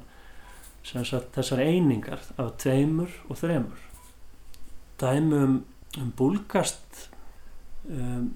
þessar 0.83 1.61
einingar 1.63 2.21
af 2.37 2.57
tveimur 2.59 3.11
og 3.29 3.37
þremur 3.39 3.83
Dæmi 4.99 5.39
um, 5.39 5.65
um 5.97 6.11
búlgast 6.17 7.09
um, 7.87 8.33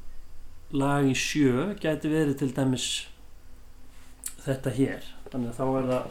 lag 0.75 1.07
í 1.07 1.13
sjö 1.15 1.73
gæti 1.79 2.11
verið 2.11 2.39
til 2.41 2.49
dæmis 2.55 2.87
þetta 4.43 4.73
hér. 4.75 5.11
Þannig 5.31 5.51
að 5.51 5.59
þá 5.59 5.65
er 5.67 5.91
það 5.91 6.09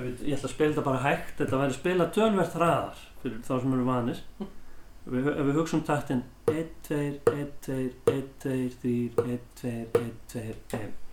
við, 0.00 0.24
ég 0.26 0.38
ætla 0.38 0.48
að 0.48 0.54
spila 0.54 0.72
þetta 0.72 0.86
bara 0.86 1.04
hægt 1.04 1.36
þetta 1.42 1.60
væri 1.60 1.76
spila 1.76 2.08
tölvert 2.14 2.56
hraðar 2.58 3.04
fyrir 3.22 3.44
þá 3.46 3.52
sem 3.52 3.76
eru 3.76 3.86
vanir. 3.86 4.24
Ef 4.40 5.12
við, 5.14 5.30
ef 5.32 5.46
við 5.48 5.60
hugsaum 5.60 5.84
taktin 5.86 6.24
1, 6.50 6.74
2, 6.88 6.98
1, 7.34 7.52
2, 7.66 7.78
1, 8.14 8.32
2, 8.44 8.58
3 8.82 8.98
1, 9.24 9.46
2, 9.62 9.76
1, 10.02 10.18
2, 10.34 10.80
1 10.80 11.09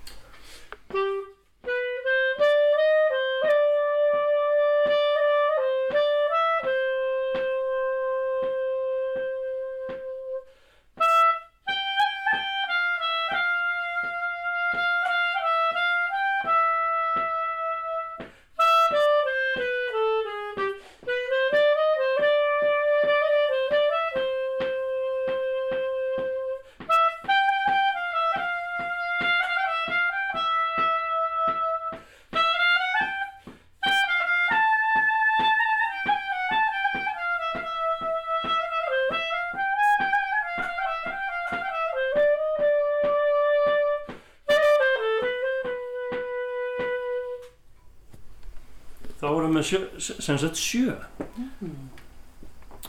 við 49.57 49.69
sjö, 49.69 49.79
sem 49.99 50.37
sagt 50.39 50.59
sjö. 50.61 50.95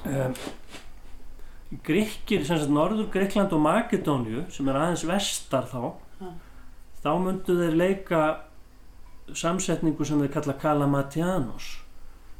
Um, 0.06 0.34
Gríkkir 1.84 2.44
sem 2.46 2.56
sagt 2.56 2.72
Norður 2.72 3.10
Gríkland 3.12 3.52
og 3.52 3.60
Makedóniu 3.60 4.46
sem 4.52 4.68
er 4.70 4.78
aðeins 4.80 5.04
vestar 5.08 5.66
þá 5.68 5.82
Já. 6.20 6.30
þá 7.02 7.10
myndu 7.24 7.56
þeir 7.58 7.76
leika 7.76 8.22
samsetningu 9.36 10.06
sem 10.08 10.22
þeir 10.22 10.32
kalla 10.32 10.56
Kalamatianos 10.62 11.74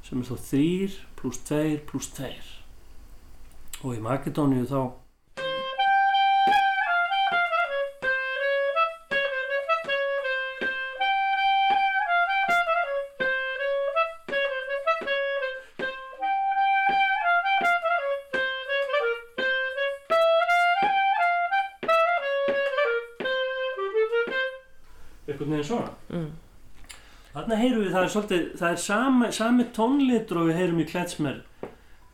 sem 0.06 0.22
er 0.22 0.30
þá 0.30 0.46
þrýr 0.48 0.96
pluss 1.18 1.42
tveir 1.44 1.82
pluss 1.90 2.08
tveir. 2.16 2.46
Og 3.84 3.98
í 3.98 4.00
Makedóniu 4.02 4.64
þá 4.70 4.80
er 28.08 28.14
svolítið, 28.14 28.44
það 28.56 28.70
er 28.72 28.80
sami, 28.80 29.28
sami 29.36 29.66
tónlitur 29.76 30.40
og 30.40 30.48
við 30.48 30.58
heyrum 30.62 30.80
í 30.80 30.86
kletsmer, 30.88 31.42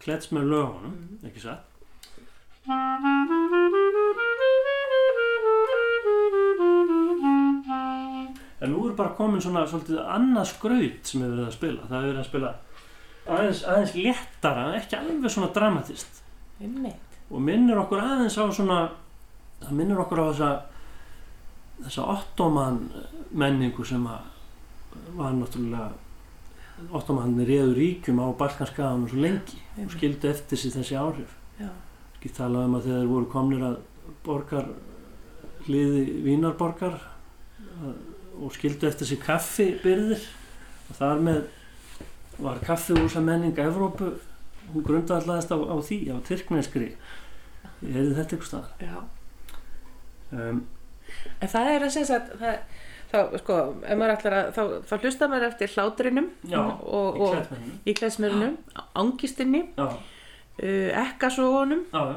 kletsmer 0.02 0.46
lögunum, 0.48 0.96
ekki 1.28 1.44
satt? 1.44 1.70
En 8.64 8.72
nú 8.72 8.86
er 8.88 8.94
bara 8.96 9.14
komin 9.14 9.42
svona 9.44 9.66
svolítið 9.68 10.00
annað 10.02 10.50
skraut 10.54 11.10
sem 11.10 11.20
við 11.20 11.34
verðum 11.34 11.50
að 11.50 11.56
spila. 11.58 11.88
Það 11.90 11.98
er 11.98 12.06
verið 12.08 12.22
að 12.22 12.28
spila 12.30 12.52
aðeins, 13.24 13.64
aðeins 13.68 13.96
léttara, 13.98 14.68
ekki 14.80 14.98
alveg 14.98 15.32
svona 15.32 15.52
dramatist. 15.54 16.22
Einmitt. 16.58 17.18
Og 17.30 17.42
minnir 17.44 17.78
okkur 17.80 18.02
aðeins 18.02 18.36
á 18.40 18.44
svona, 18.50 18.82
það 19.62 19.78
minnir 19.78 20.02
okkur 20.02 20.22
á 20.22 20.26
þessa, 20.32 20.52
þessa 21.84 22.12
ottoman 22.16 22.86
menningu 23.34 23.86
sem 23.86 24.04
að 24.08 24.33
var 25.14 25.34
náttúrulega 25.36 25.92
ottomanir 26.94 27.48
réður 27.48 27.76
ríkjum 27.78 28.20
á 28.22 28.26
Balkanskaðanum 28.38 29.08
svo 29.10 29.22
lengi 29.22 29.60
og 29.84 29.92
skildu 29.94 30.30
eftir 30.30 30.58
sig 30.58 30.74
þessi 30.74 30.98
áhrif. 30.98 31.34
Ekki 32.16 32.32
talað 32.34 32.68
um 32.68 32.78
að 32.78 32.88
þegar 32.88 33.10
voru 33.12 33.30
komnir 33.30 33.66
að 33.66 33.76
borgar 34.26 34.70
hliði 35.66 36.04
Vínarborgar 36.24 36.98
og 38.34 38.54
skildu 38.56 38.88
eftir 38.88 39.08
sig 39.08 39.22
kaffibyrðir 39.22 40.24
og 40.90 40.98
þar 40.98 41.24
með 41.28 41.42
var 42.42 42.58
kaffihúsa 42.66 43.22
menning 43.22 43.58
Evrópu 43.62 44.14
hún 44.72 44.84
grundallaðist 44.86 45.52
á, 45.54 45.58
á 45.60 45.76
því 45.78 45.98
á 46.10 46.16
Tyrkneskri. 46.26 46.94
Ég 47.84 47.92
heyrði 47.94 48.16
þetta 48.18 48.36
ykkur 48.38 48.48
staðar. 48.48 49.04
Um, 50.34 50.64
En 51.40 51.50
það 51.50 51.70
er 51.70 51.84
að 51.84 51.92
segja 51.94 52.18
að 52.18 52.30
það, 52.40 52.80
þá, 53.14 53.38
sko, 53.40 53.58
ef 53.86 53.98
maður 54.00 54.14
ætlar 54.18 54.38
að, 54.40 54.52
þá, 54.56 54.62
þá 54.90 54.94
hlusta 55.00 55.30
maður 55.30 55.48
eftir 55.52 55.74
hlátrinum 55.76 56.30
Já, 56.50 56.60
og, 56.60 57.20
og 57.28 57.86
í 57.86 57.94
klæðsmörunum, 57.96 58.56
angistinni, 59.04 59.64
uh, 59.78 59.94
já, 61.94 62.08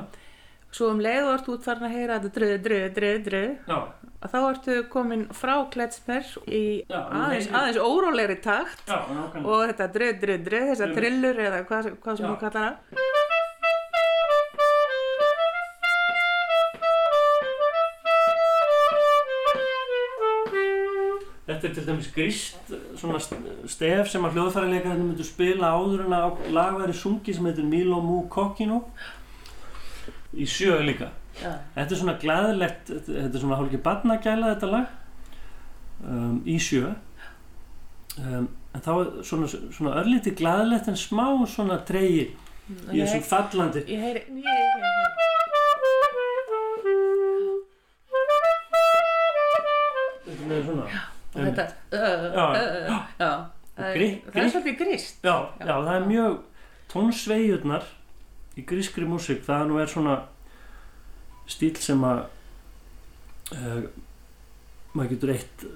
svo 0.77 0.89
um 0.91 0.99
leið 1.01 1.23
og 1.25 1.31
ertu 1.37 1.53
út 1.55 1.63
farin 1.65 1.87
að 1.87 1.95
heyra 1.95 2.17
þetta 2.19 2.33
dröð, 2.37 2.55
dröð, 2.65 2.87
dröð, 2.97 3.19
dröð, 3.27 3.53
að 4.17 4.33
þá 4.33 4.37
ertu 4.49 4.75
komin 4.91 5.23
frá 5.37 5.53
klæðsmer 5.73 6.27
í 6.49 6.63
Já, 6.89 6.99
aðeins, 7.21 7.47
aðeins 7.55 7.79
órólegri 7.81 8.37
takt. 8.43 8.83
Já, 8.89 8.99
og 9.41 9.63
þetta 9.71 9.87
dröð, 9.95 10.19
dröð, 10.25 10.43
dröð, 10.49 10.67
þessar 10.73 10.93
trillur 10.97 11.41
eða 11.47 11.63
hvað, 11.69 11.89
hvað 12.03 12.19
sem 12.19 12.27
þú 12.27 12.35
kallar 12.43 12.67
það. 12.67 13.26
Þetta 21.47 21.67
er 21.69 21.75
til 21.77 21.83
dæmis 21.87 22.07
grist, 22.11 22.71
svona 22.99 23.21
stef 23.23 24.09
sem 24.11 24.25
að 24.27 24.33
hljóðfærileikarinn 24.35 25.05
myndu 25.05 25.23
spila 25.23 25.69
áður 25.77 26.03
en 26.03 26.15
að 26.17 26.41
lag 26.51 26.75
væri 26.75 26.95
sungi 26.99 27.35
sem 27.35 27.47
heitir 27.47 27.63
Milo 27.63 28.01
Mu 28.03 28.17
Kokino 28.27 28.81
í 30.35 30.43
sjö 30.43 30.75
líka. 30.83 31.07
Já. 31.39 31.53
Þetta 31.77 31.87
er 31.87 32.01
svona 32.01 32.17
glæðilegt, 32.19 32.91
þetta 33.07 33.31
er 33.31 33.39
svona 33.45 33.61
hálfgeir 33.61 33.83
barnagæla 33.87 34.51
þetta 34.55 34.71
lag 34.73 34.85
um, 36.03 36.37
í 36.43 36.59
sjö. 36.59 36.91
Um, 38.17 38.51
en 38.75 38.83
þá 38.83 38.93
er 38.97 39.11
svona, 39.31 39.47
svona 39.47 39.97
örlítið 40.03 40.39
glæðilegt 40.43 40.91
en 40.91 40.99
smá 40.99 41.27
svona 41.47 41.79
tregi 41.87 42.25
í 42.27 42.99
þessum 42.99 43.23
fallandi. 43.31 43.87
Ég 43.87 44.03
heyri, 44.03 44.27
ég, 44.35 44.43
ég, 44.43 44.81
ég, 44.83 45.07
Þetta 50.27 50.57
er 50.57 50.67
svona. 50.67 51.05
Og 51.33 51.43
þetta, 51.43 51.67
uh, 51.91 51.99
Já, 52.37 52.45
uh, 52.45 52.57
uh, 52.57 53.05
já, 53.19 53.31
það 53.77 53.99
er, 54.01 54.49
svolítið 54.53 54.77
grist. 54.81 55.19
Já, 55.23 55.35
já, 55.59 55.73
það 55.73 55.93
er 55.95 56.07
mjög 56.07 56.37
tónsvegjurnar 56.93 57.89
í 58.57 58.65
grískri 58.67 59.07
músík, 59.09 59.43
það 59.45 59.65
nú 59.69 59.81
er 59.81 59.91
svona 59.91 60.17
stíl 61.47 61.75
sem 61.79 62.05
að 62.07 62.23
uh, 63.55 63.83
maður 64.93 65.11
getur 65.15 65.33
eitt 65.35 65.67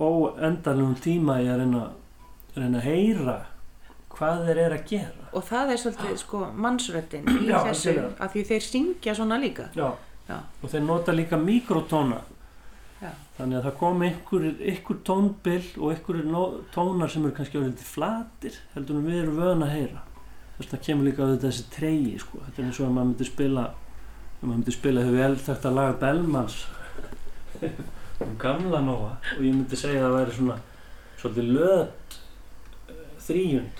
óendanlegum 0.00 0.96
tíma 1.02 1.40
í 1.42 1.48
að 1.50 1.64
reyna, 1.64 1.86
reyna 2.56 2.78
að 2.80 2.86
heyra 2.86 3.38
hvað 4.20 4.44
þeir 4.46 4.60
eru 4.66 4.76
að 4.76 4.86
gera. 4.90 5.26
Og 5.36 5.44
það 5.46 5.72
er 5.72 5.80
svolítið 5.80 6.16
sko 6.20 6.42
mannsröddin 6.60 7.28
í 7.30 7.48
Já, 7.48 7.58
þessu, 7.68 7.94
af 8.20 8.34
því 8.34 8.44
þeir 8.50 8.66
syngja 8.66 9.14
svona 9.16 9.38
líka. 9.40 9.68
Já. 9.76 9.88
Og 10.60 10.70
þeir 10.70 10.84
nota 10.86 11.14
líka 11.14 11.38
mikrotóna. 11.40 12.20
Já. 13.00 13.10
Þannig 13.38 13.56
að 13.58 13.66
það 13.66 13.76
kom 13.80 14.02
einhver, 14.04 14.46
einhver 14.60 14.98
tónbill 15.08 15.68
og 15.80 15.92
einhver 15.94 16.18
tónar 16.74 17.12
sem 17.12 17.24
eru 17.24 17.36
kannski 17.36 17.60
orðið 17.60 17.84
flatir 17.88 18.58
heldur 18.74 18.98
en 18.98 19.06
við 19.08 19.22
erum 19.22 19.38
vöðan 19.40 19.64
að 19.64 19.76
heyra. 19.76 20.02
Þess 20.56 20.66
vegna 20.66 20.86
kemur 20.86 21.08
líka 21.08 21.24
auðvitað 21.24 21.46
þessi 21.46 21.70
treyji 21.72 22.18
sko. 22.20 22.42
Þetta 22.44 22.60
er 22.60 22.66
eins 22.68 22.80
og 22.80 22.86
að 22.90 22.96
maður 22.96 23.10
myndi 23.12 23.28
spila 23.30 23.64
maður 24.40 24.54
myndi 24.54 24.72
spila 24.72 25.04
hefur 25.04 25.20
vel 25.20 25.36
þekkt 25.46 25.66
að 25.68 25.76
laga 25.76 25.96
Bellmans 26.00 26.56
um 28.24 28.34
gamla 28.40 28.80
nóa 28.84 29.10
og 29.16 29.40
ég 29.44 29.52
myndi 29.52 29.76
segja 29.76 30.00
að 30.00 30.06
það 30.06 30.16
væri 30.16 30.36
svona 30.38 30.56
svolítið 31.20 31.46
löð 31.56 31.82
þrýjund 33.26 33.76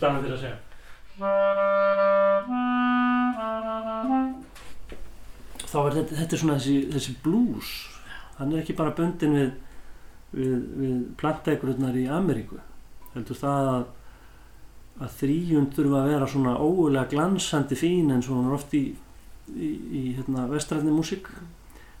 staðan 0.00 0.24
fyrir 0.24 0.36
að 0.36 0.44
segja. 0.46 0.58
Þá 5.70 5.78
er 5.84 5.96
þetta, 5.98 6.16
þetta 6.18 6.34
er 6.34 6.40
svona 6.42 6.56
þessi, 6.58 6.76
þessi 6.94 7.16
blues. 7.24 7.70
Hann 8.40 8.54
er 8.54 8.62
ekki 8.62 8.78
bara 8.78 8.94
bundin 8.96 9.36
við, 9.36 9.52
við, 10.32 10.56
við 10.80 10.96
plantegrunnar 11.20 12.00
í 12.00 12.06
Ameríku. 12.10 12.58
Heldur 13.12 13.38
það 13.38 13.70
að, 13.74 13.86
að 15.04 15.14
þrýjund 15.20 15.76
þurfa 15.76 16.00
að 16.00 16.10
vera 16.14 16.32
svona 16.32 16.56
ógulega 16.58 17.12
glansandi 17.12 17.78
fín 17.78 18.10
eins 18.14 18.30
og 18.30 18.38
hún 18.38 18.50
er 18.50 18.56
oft 18.56 18.74
í, 18.78 18.84
í, 19.52 19.70
í 20.00 20.04
hérna, 20.16 20.48
vestræðni 20.50 20.96
músík. 20.96 21.30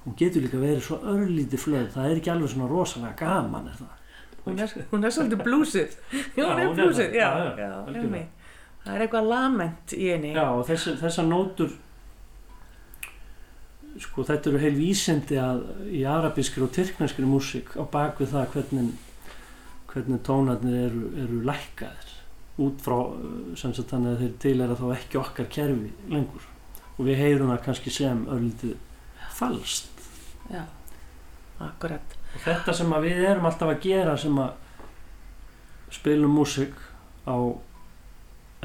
Hún 0.06 0.16
getur 0.16 0.46
líka 0.46 0.58
verið 0.58 0.86
svo 0.86 1.02
örlítið 1.12 1.60
flöð 1.60 1.90
það 1.92 2.06
er 2.08 2.20
ekki 2.22 2.32
alveg 2.32 2.54
svona 2.54 2.70
rosalega 2.70 3.18
gaman 3.20 3.68
er 3.68 3.82
það 3.82 3.99
Hún 4.44 4.58
er, 4.58 4.72
hún 4.90 5.04
er 5.04 5.12
svolítið 5.14 5.44
blúsið. 5.44 5.96
Já, 6.36 6.44
hún 6.46 6.58
Já, 6.58 6.64
er 6.64 6.74
blúsið, 6.78 7.14
það. 7.20 8.90
er 8.94 9.04
eitthvað 9.04 9.30
lament 9.30 9.94
í 9.96 10.06
henni. 10.08 10.32
Já, 10.34 10.46
og 10.48 10.64
þessi, 10.68 10.96
þessar 11.02 11.28
nótur 11.28 11.74
sko 14.00 14.24
þetta 14.24 14.50
eru 14.50 14.60
heil 14.62 14.76
vísindi 14.78 15.38
að 15.40 15.64
í 15.92 16.04
arabískri 16.08 16.62
og 16.64 16.72
tyrkneskri 16.74 17.26
músík 17.28 17.74
á 17.76 17.84
bakvið 17.90 18.32
það 18.34 18.52
hvernig 18.54 18.92
hvernig 19.90 20.22
tónarnir 20.26 20.76
eru, 20.86 21.08
eru 21.24 21.40
lækkaðir 21.48 22.12
út 22.62 22.84
frá 22.84 22.96
uh, 23.00 23.26
sem 23.58 23.74
sagt 23.74 23.90
þannig 23.92 24.14
að 24.14 24.22
þeir 24.24 24.36
til 24.44 24.54
er 24.60 24.72
að 24.74 24.82
þá 24.82 24.86
ekki 24.94 25.20
okkar 25.20 25.50
kerfi 25.50 25.90
lengur 26.12 26.46
og 26.96 27.02
við 27.08 27.20
heyrum 27.24 27.50
það 27.50 27.62
kannski 27.66 27.94
sem 27.94 28.22
örlítið 28.30 28.76
falskt 29.34 30.06
Já, 30.50 30.64
akkurat. 31.62 32.16
Og 32.34 32.40
þetta 32.44 32.74
sem 32.76 32.92
við 33.04 33.24
erum 33.30 33.46
alltaf 33.50 33.72
að 33.74 33.82
gera 33.84 34.16
sem 34.20 34.38
að 34.38 34.50
spilum 35.90 36.34
músík 36.38 36.74
á 37.26 37.36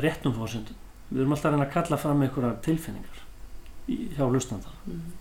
réttum 0.01 0.35
fórsendum 0.35 0.77
við 1.09 1.21
erum 1.23 1.33
alltaf 1.35 1.49
að 1.49 1.55
reyna 1.55 1.67
að 1.67 1.73
kalla 1.77 1.97
fram 2.01 2.21
einhverjar 2.25 2.59
tilfinningar 2.65 3.21
hjá 3.87 4.23
hlustanda. 4.25 4.71
Mm. 4.89 5.11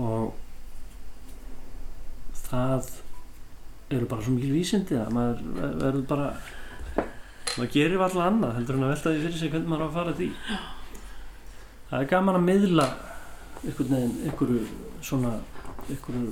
og 0.00 0.32
það 2.48 2.88
eru 3.90 4.06
bara 4.08 4.24
svo 4.24 4.32
mikil 4.36 4.52
vísindi 4.54 4.96
að 4.98 5.12
maður 5.16 5.42
ver- 5.58 5.76
verður 5.82 6.06
bara 6.10 6.28
maður 7.56 7.72
gerir 7.74 8.00
alltaf 8.04 8.24
annað 8.26 8.54
heldur 8.58 8.78
en 8.78 8.86
að 8.86 8.92
velta 8.94 9.12
því 9.14 9.22
fyrir 9.24 9.38
sig 9.40 9.50
hvernig 9.52 9.68
maður 9.72 9.84
á 9.84 9.88
að 9.90 9.96
fara 9.98 10.14
því. 10.20 10.28
Það 11.90 12.00
er 12.04 12.10
gaman 12.14 12.38
að 12.38 12.46
miðla 12.46 12.86
einhvern 13.64 13.94
veginn 13.94 14.18
einhverju 14.30 14.60
svona 15.02 15.32
einhverju 15.90 16.26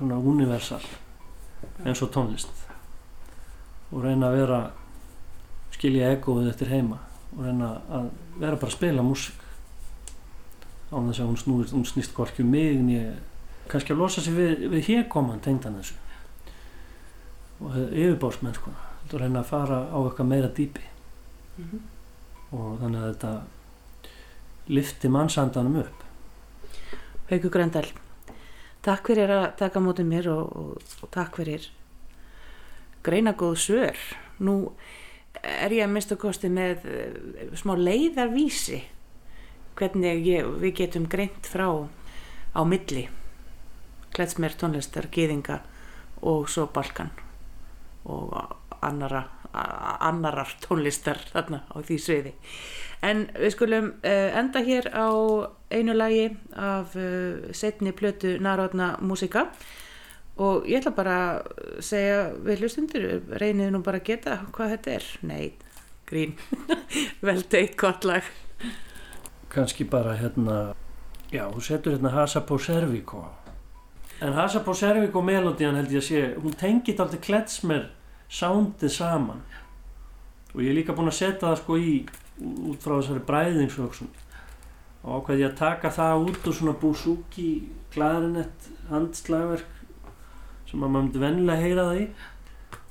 svona 0.00 0.16
universal 0.16 0.80
eins 1.84 2.00
og 2.00 2.10
tónlist. 2.14 2.48
Og 3.92 4.04
reyna 4.04 4.30
að 4.30 4.40
vera 4.40 4.60
skilja 5.74 6.10
egoið 6.16 6.50
eftir 6.50 6.72
heima 6.72 6.98
og 7.36 7.44
reyna 7.44 7.74
að 7.92 8.10
vera 8.40 8.56
bara 8.56 8.72
að 8.72 8.76
spila 8.78 9.04
músík. 9.06 9.46
Án 10.90 11.06
þess 11.06 11.22
að 11.22 11.28
hún 11.28 11.38
snúist, 11.38 11.74
hún 11.76 11.86
snýst 11.86 12.16
hvorki 12.16 12.42
um 12.42 12.50
mig 12.50 12.80
ég 12.90 13.12
kannski 13.70 13.94
að 13.94 14.00
losa 14.00 14.24
sig 14.24 14.34
við, 14.34 14.64
við 14.72 14.86
hérkoman 14.88 15.42
tengdan 15.44 15.76
þessu. 15.78 15.94
Og 17.60 17.76
yfirbásmennskuna 17.76 18.88
og 19.10 19.18
reyna 19.20 19.44
að 19.44 19.50
fara 19.52 19.84
á 19.92 19.98
eitthvað 20.00 20.30
meira 20.32 20.48
dýpi. 20.48 20.86
Mhm. 21.60 21.80
og 22.50 22.78
þannig 22.80 23.00
að 23.00 23.10
þetta 23.10 23.32
lifti 24.74 25.08
mannsandanum 25.08 25.76
upp. 25.84 26.04
Hauku 27.30 27.50
Gröndal, 27.50 27.86
takk 28.84 29.12
fyrir 29.12 29.30
að 29.34 29.46
taka 29.60 29.82
mótið 29.82 30.08
mér 30.08 30.30
og, 30.32 30.56
og, 30.56 30.96
og 31.04 31.12
takk 31.12 31.40
fyrir 31.40 31.68
greina 33.04 33.32
góð 33.32 33.56
svör. 33.60 34.02
Nú 34.40 34.72
er 35.42 35.72
ég 35.72 35.84
að 35.84 35.94
mista 35.94 36.16
kosti 36.20 36.50
með 36.52 36.84
eh, 36.88 37.54
smá 37.56 37.74
leiðarvísi 37.78 38.82
hvernig 39.78 40.26
ég, 40.26 40.48
við 40.60 40.76
getum 40.82 41.08
greint 41.08 41.48
frá 41.48 41.68
á 41.70 42.60
milli 42.66 43.06
kletsmer 44.10 44.56
tónlistar, 44.58 45.06
gýðinga 45.12 45.60
og 46.26 46.48
svo 46.50 46.66
balkan 46.74 47.12
og 48.04 48.34
annara, 48.82 49.22
annarar 49.52 50.52
tónlistar 50.62 51.20
þarna 51.32 51.64
á 51.70 51.76
því 51.80 51.98
sviði. 52.00 52.34
En 53.02 53.24
við 53.32 53.54
skulum 53.54 53.92
uh, 54.04 54.28
enda 54.36 54.60
hér 54.64 54.90
á 54.92 55.08
einu 55.72 55.94
lagi 55.96 56.28
af 56.52 56.96
uh, 56.98 57.48
setni 57.56 57.94
plötu 57.96 58.36
Narodna 58.42 58.96
músika 59.00 59.48
og 60.40 60.68
ég 60.68 60.80
ætla 60.80 60.92
bara 60.96 61.16
að 61.40 61.80
segja 61.84 62.20
við 62.44 62.62
hlustundur, 62.64 63.08
reynið 63.40 63.72
nú 63.74 63.82
bara 63.84 64.00
að 64.00 64.12
geta 64.12 64.38
hvað 64.52 64.76
þetta 64.76 64.94
er. 64.98 65.08
Nei, 65.28 65.42
grín, 66.08 66.36
vel 67.26 67.42
teitt 67.48 67.76
gott 67.80 68.04
lag. 68.08 68.24
kannski 69.50 69.84
bara 69.84 70.14
hérna 70.14 70.74
já, 71.32 71.48
þú 71.50 71.62
setur 71.62 71.96
hérna 71.96 72.12
Hasa 72.14 72.40
på 72.46 72.58
Cervico 72.58 73.24
en 74.20 74.32
Hasa 74.32 74.60
på 74.60 74.74
Cervico 74.74 75.22
melodían 75.22 75.74
held 75.78 75.90
ég 75.90 76.02
að 76.02 76.06
sé, 76.06 76.20
hún 76.38 76.54
tengið 76.54 77.02
alltaf 77.02 77.24
kletsmer 77.24 77.88
soundið 78.30 78.94
saman. 78.94 79.42
Og 80.54 80.64
ég 80.64 80.72
er 80.72 80.80
líka 80.80 80.96
búinn 80.96 81.10
að 81.10 81.20
setja 81.20 81.48
það 81.48 81.60
sko 81.62 81.78
í 81.78 81.94
út 82.40 82.82
frá 82.82 82.96
þessari 82.96 83.26
bræðingsvöksun 83.28 84.10
og 85.00 85.12
ákveði 85.16 85.46
að 85.46 85.58
taka 85.60 85.90
það 85.96 86.26
út 86.26 86.48
úr 86.48 86.56
svona 86.56 86.76
búsúki 86.80 87.46
klarinett 87.92 88.66
handslagverk 88.90 89.78
sem 90.68 90.82
að 90.82 90.90
maður 90.92 91.06
myndi 91.06 91.22
vennilega 91.22 91.64
heyra 91.64 91.86
það 91.88 92.02
í 92.02 92.04
og 92.10 92.40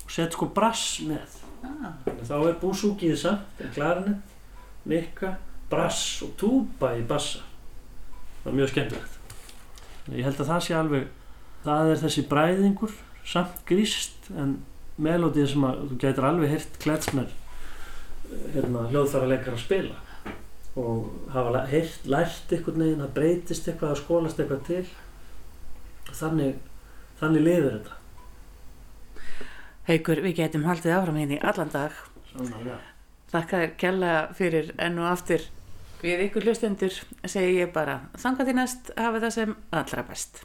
og 0.09 0.15
set 0.15 0.33
sko 0.33 0.47
brass 0.49 1.03
með. 1.05 1.37
Ah, 1.61 1.93
þá 2.25 2.35
er 2.39 2.55
búsúkið 2.57 3.13
samt 3.19 3.61
en 3.61 3.73
klarinu, 3.75 4.15
nikka, 4.89 5.35
brass 5.69 6.23
og 6.25 6.33
túba 6.39 6.95
í 6.97 7.03
bassa. 7.05 7.43
Það 8.41 8.49
er 8.49 8.57
mjög 8.57 8.71
skemmtilegt. 8.71 9.35
Ég 10.09 10.25
held 10.25 10.41
að 10.41 10.49
það 10.49 10.63
sé 10.65 10.77
alveg 10.79 11.05
það 11.67 11.91
er 11.91 12.01
þessi 12.01 12.23
bræðingur 12.31 12.95
samt 13.29 13.61
gríst 13.69 14.31
en 14.33 14.55
melódið 14.99 15.51
sem 15.53 15.67
að 15.67 15.83
þú 15.89 15.99
gætir 16.03 16.29
alveg 16.29 16.55
heyrt 16.55 16.79
kletsmer 16.83 17.35
hérna, 18.53 18.87
hljóðfæra 18.91 19.29
leikar 19.31 19.55
að 19.55 19.63
spila 19.63 19.99
og 20.79 21.31
hafa 21.33 21.63
heyrt, 21.71 22.03
lært 22.05 22.51
einhvern 22.53 22.83
veginn 22.83 23.05
það 23.05 23.15
breytist 23.15 23.67
eitthvað, 23.67 23.95
það 23.95 24.03
skólast 24.03 24.43
eitthvað 24.43 24.67
til 24.69 24.83
þannig 26.19 26.59
þannig 27.19 27.45
lifir 27.47 27.71
þetta 27.77 27.99
Haukur, 29.89 30.19
við 30.21 30.35
getum 30.37 30.67
haldið 30.69 30.93
áfram 30.93 31.15
hérna 31.17 31.39
í 31.39 31.45
allan 31.49 31.71
dag. 31.73 31.95
Sannarlega. 32.29 32.75
Þakka 33.31 33.61
þér 33.63 33.71
kjalla 33.81 34.11
fyrir 34.37 34.69
enn 34.77 35.01
og 35.01 35.09
aftur. 35.09 35.47
Við 36.03 36.21
ykkur 36.27 36.45
hlustendur 36.45 37.01
segi 37.25 37.57
ég 37.57 37.73
bara 37.73 38.03
þangað 38.21 38.51
til 38.51 38.57
næst 38.61 38.93
hafa 38.99 39.23
það 39.25 39.35
sem 39.39 39.57
allra 39.81 40.05
best. 40.11 40.43